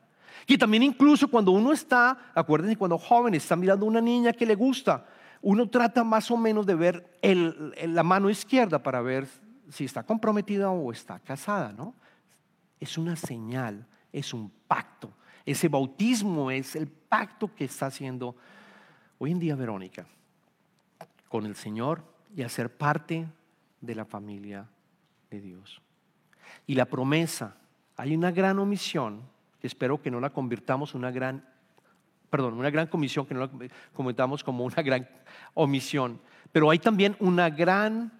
y 0.48 0.58
también 0.58 0.84
incluso 0.84 1.28
cuando 1.28 1.52
uno 1.52 1.72
está, 1.72 2.32
acuérdense, 2.34 2.78
cuando 2.78 2.98
joven 2.98 3.34
está 3.34 3.56
mirando 3.56 3.86
a 3.86 3.90
una 3.90 4.02
niña 4.02 4.34
que 4.34 4.46
le 4.46 4.56
gusta, 4.56 5.06
uno 5.42 5.70
trata 5.70 6.04
más 6.04 6.30
o 6.30 6.38
menos 6.38 6.66
de 6.66 6.76
ver 6.76 7.20
la 7.22 8.04
mano 8.04 8.30
izquierda 8.30 8.82
para 8.82 9.02
ver 9.02 9.28
si 9.70 9.86
está 9.86 10.04
comprometida 10.04 10.70
o 10.70 10.92
está 10.92 11.20
casada, 11.20 11.74
¿no? 11.74 11.96
Es 12.80 12.98
una 12.98 13.16
señal, 13.16 13.88
es 14.12 14.34
un 14.34 14.52
pacto. 14.68 15.12
Ese 15.46 15.68
bautismo 15.68 16.52
es 16.52 16.76
el 16.76 16.88
pacto 16.88 17.54
que 17.54 17.66
está 17.66 17.88
haciendo 17.88 18.36
hoy 19.18 19.32
en 19.32 19.40
día 19.40 19.56
Verónica 19.56 20.06
con 21.30 21.46
el 21.46 21.56
Señor 21.56 22.04
y 22.36 22.44
hacer 22.44 22.76
parte 22.76 23.28
de 23.82 23.96
la 23.96 24.06
familia 24.06 24.68
de 25.30 25.42
Dios. 25.42 25.82
Y 26.68 26.76
la 26.76 26.86
promesa, 26.86 27.58
hay 27.98 28.16
una 28.16 28.32
gran 28.32 28.60
omisión 28.60 29.22
espero 29.68 30.02
que 30.02 30.12
no 30.12 30.20
la 30.20 30.32
convirtamos 30.32 30.96
una 30.96 31.12
gran, 31.12 31.48
perdón, 32.30 32.54
una 32.56 32.70
gran 32.70 32.88
comisión, 32.88 33.26
que 33.26 33.34
no 33.34 33.42
la 33.42 33.50
convirtamos 33.94 34.44
como 34.44 34.66
una 34.66 34.82
gran 34.82 35.08
omisión. 35.54 36.20
Pero 36.52 36.70
hay 36.70 36.80
también 36.80 37.16
una 37.20 37.50
gran, 37.50 38.12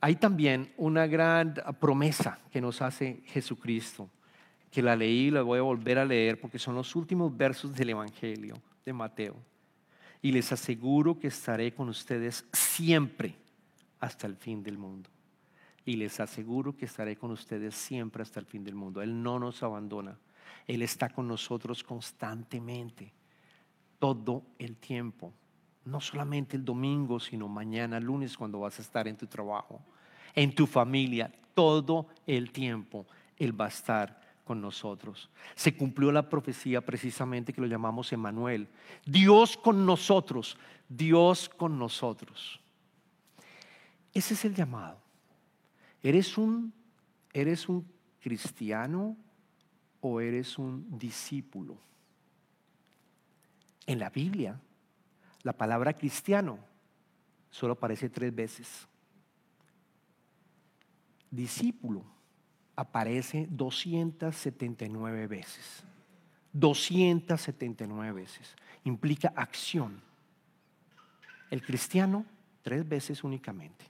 hay 0.00 0.16
también 0.16 0.72
una 0.76 1.06
gran 1.06 1.54
promesa 1.80 2.38
que 2.50 2.60
nos 2.60 2.82
hace 2.82 3.22
Jesucristo, 3.26 4.10
que 4.70 4.82
la 4.82 4.94
leí 4.94 5.28
y 5.28 5.30
la 5.30 5.42
voy 5.42 5.58
a 5.58 5.62
volver 5.62 5.98
a 5.98 6.04
leer 6.04 6.40
porque 6.40 6.58
son 6.58 6.74
los 6.74 6.94
últimos 6.94 7.36
versos 7.36 7.74
del 7.74 7.90
Evangelio 7.90 8.56
de 8.84 8.92
Mateo. 8.92 9.36
Y 10.22 10.32
les 10.32 10.50
aseguro 10.52 11.18
que 11.18 11.28
estaré 11.28 11.72
con 11.72 11.88
ustedes 11.88 12.46
siempre 12.52 13.36
hasta 14.00 14.26
el 14.26 14.36
fin 14.36 14.62
del 14.62 14.78
mundo. 14.78 15.10
Y 15.84 15.96
les 15.96 16.18
aseguro 16.20 16.76
que 16.76 16.86
estaré 16.86 17.16
con 17.16 17.30
ustedes 17.30 17.74
siempre 17.74 18.22
hasta 18.22 18.40
el 18.40 18.46
fin 18.46 18.64
del 18.64 18.74
mundo. 18.74 19.02
Él 19.02 19.22
no 19.22 19.38
nos 19.38 19.62
abandona. 19.62 20.18
Él 20.66 20.82
está 20.82 21.08
con 21.08 21.28
nosotros 21.28 21.82
constantemente, 21.84 23.12
todo 23.98 24.42
el 24.58 24.76
tiempo. 24.76 25.32
No 25.84 26.00
solamente 26.00 26.56
el 26.56 26.64
domingo, 26.64 27.20
sino 27.20 27.48
mañana, 27.48 28.00
lunes, 28.00 28.36
cuando 28.36 28.60
vas 28.60 28.78
a 28.78 28.82
estar 28.82 29.06
en 29.06 29.16
tu 29.16 29.26
trabajo, 29.26 29.80
en 30.34 30.54
tu 30.54 30.66
familia, 30.66 31.32
todo 31.54 32.08
el 32.26 32.50
tiempo 32.50 33.06
Él 33.36 33.58
va 33.58 33.66
a 33.66 33.68
estar 33.68 34.20
con 34.44 34.60
nosotros. 34.60 35.30
Se 35.54 35.76
cumplió 35.76 36.12
la 36.12 36.28
profecía 36.28 36.80
precisamente 36.80 37.52
que 37.52 37.60
lo 37.60 37.66
llamamos 37.66 38.12
Emanuel. 38.12 38.68
Dios 39.04 39.56
con 39.56 39.86
nosotros, 39.86 40.56
Dios 40.88 41.48
con 41.48 41.78
nosotros. 41.78 42.60
Ese 44.12 44.34
es 44.34 44.44
el 44.44 44.54
llamado. 44.54 44.98
¿Eres 46.02 46.38
un, 46.38 46.72
eres 47.32 47.68
un 47.68 47.86
cristiano 48.20 49.16
o 50.08 50.20
eres 50.20 50.56
un 50.56 50.86
discípulo? 50.96 51.76
En 53.86 53.98
la 53.98 54.08
Biblia, 54.08 54.60
la 55.42 55.52
palabra 55.52 55.92
cristiano 55.94 56.60
solo 57.50 57.72
aparece 57.72 58.08
tres 58.08 58.32
veces. 58.32 58.86
Discípulo 61.28 62.04
aparece 62.76 63.48
279 63.50 65.26
veces. 65.26 65.82
279 66.52 68.12
veces. 68.12 68.54
Implica 68.84 69.32
acción. 69.34 70.00
El 71.50 71.62
cristiano, 71.62 72.24
tres 72.62 72.88
veces 72.88 73.24
únicamente. 73.24 73.84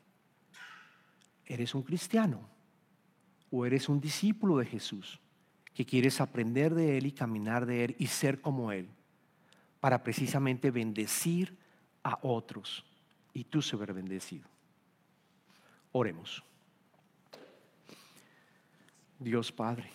¿Eres 1.45 1.75
un 1.75 1.83
cristiano 1.83 2.41
o 3.51 3.67
eres 3.67 3.89
un 3.91 4.01
discípulo 4.01 4.57
de 4.57 4.65
Jesús 4.65 5.21
que 5.77 5.85
quieres 5.85 6.23
aprender 6.23 6.75
de 6.75 6.97
Él 6.97 7.05
y 7.05 7.13
caminar 7.13 7.67
de 7.67 7.85
Él 7.85 7.97
y 7.99 8.07
ser 8.07 8.41
como 8.41 8.73
Él 8.73 8.89
para 9.79 10.03
precisamente 10.03 10.71
bendecir 10.71 11.55
a 12.03 12.19
otros 12.23 12.83
y 13.35 13.45
tú 13.45 13.61
ser 13.61 13.93
bendecido? 13.93 14.49
Oremos. 15.93 16.43
Dios 19.19 19.53
Padre. 19.53 19.91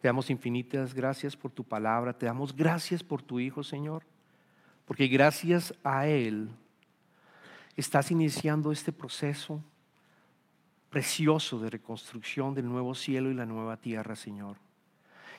Te 0.00 0.08
damos 0.08 0.30
infinitas 0.30 0.94
gracias 0.94 1.36
por 1.36 1.52
tu 1.52 1.62
palabra, 1.62 2.12
te 2.12 2.26
damos 2.26 2.54
gracias 2.54 3.04
por 3.04 3.22
tu 3.22 3.38
Hijo, 3.38 3.62
Señor, 3.62 4.02
porque 4.84 5.06
gracias 5.06 5.72
a 5.84 6.08
Él 6.08 6.50
estás 7.76 8.10
iniciando 8.10 8.72
este 8.72 8.92
proceso 8.92 9.62
precioso 10.90 11.58
de 11.58 11.70
reconstrucción 11.70 12.54
del 12.54 12.68
nuevo 12.68 12.94
cielo 12.94 13.30
y 13.30 13.34
la 13.34 13.46
nueva 13.46 13.76
tierra, 13.76 14.16
Señor. 14.16 14.56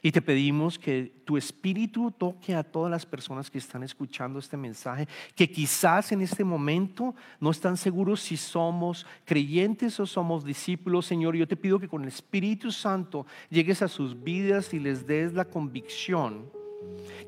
Y 0.01 0.11
te 0.11 0.21
pedimos 0.21 0.79
que 0.79 1.11
tu 1.25 1.35
espíritu 1.35 2.11
toque 2.11 2.55
a 2.55 2.63
todas 2.63 2.89
las 2.89 3.05
personas 3.05 3.49
que 3.49 3.57
están 3.57 3.83
escuchando 3.83 4.39
este 4.39 4.55
mensaje, 4.55 5.07
que 5.35 5.51
quizás 5.51 6.11
en 6.13 6.21
este 6.21 6.45
momento 6.45 7.15
no 7.39 7.51
están 7.51 7.75
seguros 7.75 8.21
si 8.21 8.37
somos 8.37 9.05
creyentes 9.25 9.99
o 9.99 10.05
somos 10.05 10.45
discípulos, 10.45 11.05
Señor. 11.05 11.35
Yo 11.35 11.47
te 11.47 11.57
pido 11.57 11.79
que 11.79 11.89
con 11.89 12.03
el 12.03 12.07
Espíritu 12.07 12.71
Santo 12.71 13.25
llegues 13.49 13.81
a 13.81 13.89
sus 13.89 14.23
vidas 14.23 14.73
y 14.73 14.79
les 14.79 15.05
des 15.05 15.33
la 15.33 15.45
convicción 15.45 16.49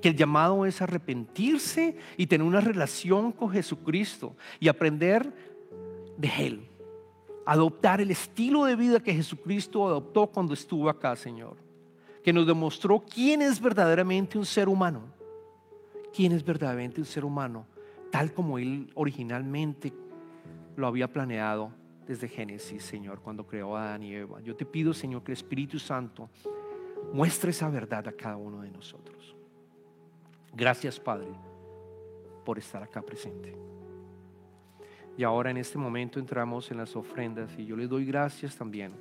que 0.02 0.10
el 0.10 0.16
llamado 0.16 0.66
es 0.66 0.82
arrepentirse 0.82 1.98
y 2.16 2.28
tener 2.28 2.48
una 2.48 2.62
relación 2.62 3.34
con 3.34 3.52
Jesucristo 3.52 4.36
y 4.60 4.70
aprender 4.70 5.34
de 6.18 6.32
Él. 6.40 6.71
Adoptar 7.52 8.00
el 8.02 8.12
estilo 8.12 8.66
de 8.66 8.76
vida 8.76 9.00
que 9.00 9.14
Jesucristo 9.14 9.86
adoptó 9.88 10.28
cuando 10.28 10.54
estuvo 10.54 10.90
acá, 10.90 11.16
Señor 11.16 11.58
que 12.24 12.34
nos 12.34 12.46
demostró 12.46 13.04
quién 13.04 13.42
es 13.42 13.60
verdaderamente 13.60 14.38
un 14.38 14.46
ser 14.46 14.70
humano. 14.70 15.02
Quién 16.14 16.34
es 16.34 16.44
verdaderamente 16.44 17.00
un 17.00 17.06
ser 17.06 17.24
humano, 17.24 17.66
tal 18.12 18.34
como 18.34 18.58
Él 18.58 18.92
originalmente 18.96 19.94
lo 20.76 20.88
había 20.88 21.08
planeado 21.08 21.72
desde 22.06 22.28
Génesis, 22.28 22.84
Señor, 22.84 23.22
cuando 23.22 23.48
creó 23.48 23.78
a 23.78 23.86
Adán 23.86 24.04
y 24.04 24.14
Eva. 24.14 24.42
Yo 24.42 24.56
te 24.56 24.66
pido, 24.66 24.94
Señor, 24.94 25.24
que 25.24 25.32
el 25.32 25.38
Espíritu 25.38 25.80
Santo 25.80 26.30
muestre 27.14 27.52
esa 27.52 27.70
verdad 27.70 28.08
a 28.10 28.12
cada 28.12 28.36
uno 28.36 28.62
de 28.62 28.72
nosotros. 28.72 29.36
Gracias, 30.54 31.00
Padre, 31.00 31.30
por 32.44 32.60
estar 32.60 32.84
acá 32.84 33.02
presente. 33.02 33.56
Y 35.18 35.24
ahora 35.24 35.52
en 35.52 35.58
este 35.58 35.78
momento 35.78 36.20
entramos 36.20 36.72
en 36.72 36.78
las 36.78 36.96
ofrendas 36.96 37.52
y 37.58 37.66
yo 37.66 37.76
les 37.76 37.90
doy 37.90 38.06
gracias 38.06 38.56
también 38.56 38.94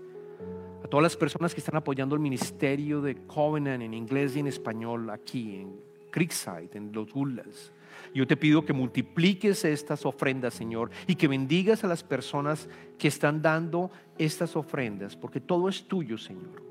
a 0.84 0.88
todas 0.88 1.02
las 1.02 1.16
personas 1.16 1.54
que 1.54 1.60
están 1.60 1.76
apoyando 1.76 2.14
el 2.14 2.20
ministerio 2.20 3.00
de 3.00 3.14
Covenant 3.26 3.82
en 3.82 3.94
inglés 3.94 4.36
y 4.36 4.40
en 4.40 4.46
español 4.46 5.10
aquí 5.10 5.56
en 5.56 5.80
Creekside, 6.10 6.70
en 6.72 6.92
los 6.92 7.12
Gulas. 7.12 7.72
Yo 8.14 8.26
te 8.26 8.36
pido 8.36 8.64
que 8.64 8.72
multipliques 8.72 9.64
estas 9.64 10.04
ofrendas, 10.04 10.54
Señor, 10.54 10.90
y 11.06 11.14
que 11.14 11.28
bendigas 11.28 11.84
a 11.84 11.86
las 11.86 12.02
personas 12.02 12.68
que 12.98 13.08
están 13.08 13.42
dando 13.42 13.90
estas 14.18 14.56
ofrendas, 14.56 15.16
porque 15.16 15.40
todo 15.40 15.68
es 15.68 15.84
tuyo, 15.86 16.18
Señor. 16.18 16.62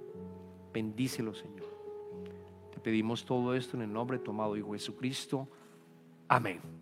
Bendícelo, 0.74 1.34
Señor. 1.34 1.70
Te 2.74 2.80
pedimos 2.80 3.26
todo 3.26 3.56
esto 3.56 3.78
en 3.78 3.84
el 3.84 3.94
nombre 3.94 4.20
amado 4.28 4.58
Hijo 4.58 4.74
Jesucristo. 4.74 5.48
Amén. 6.28 6.79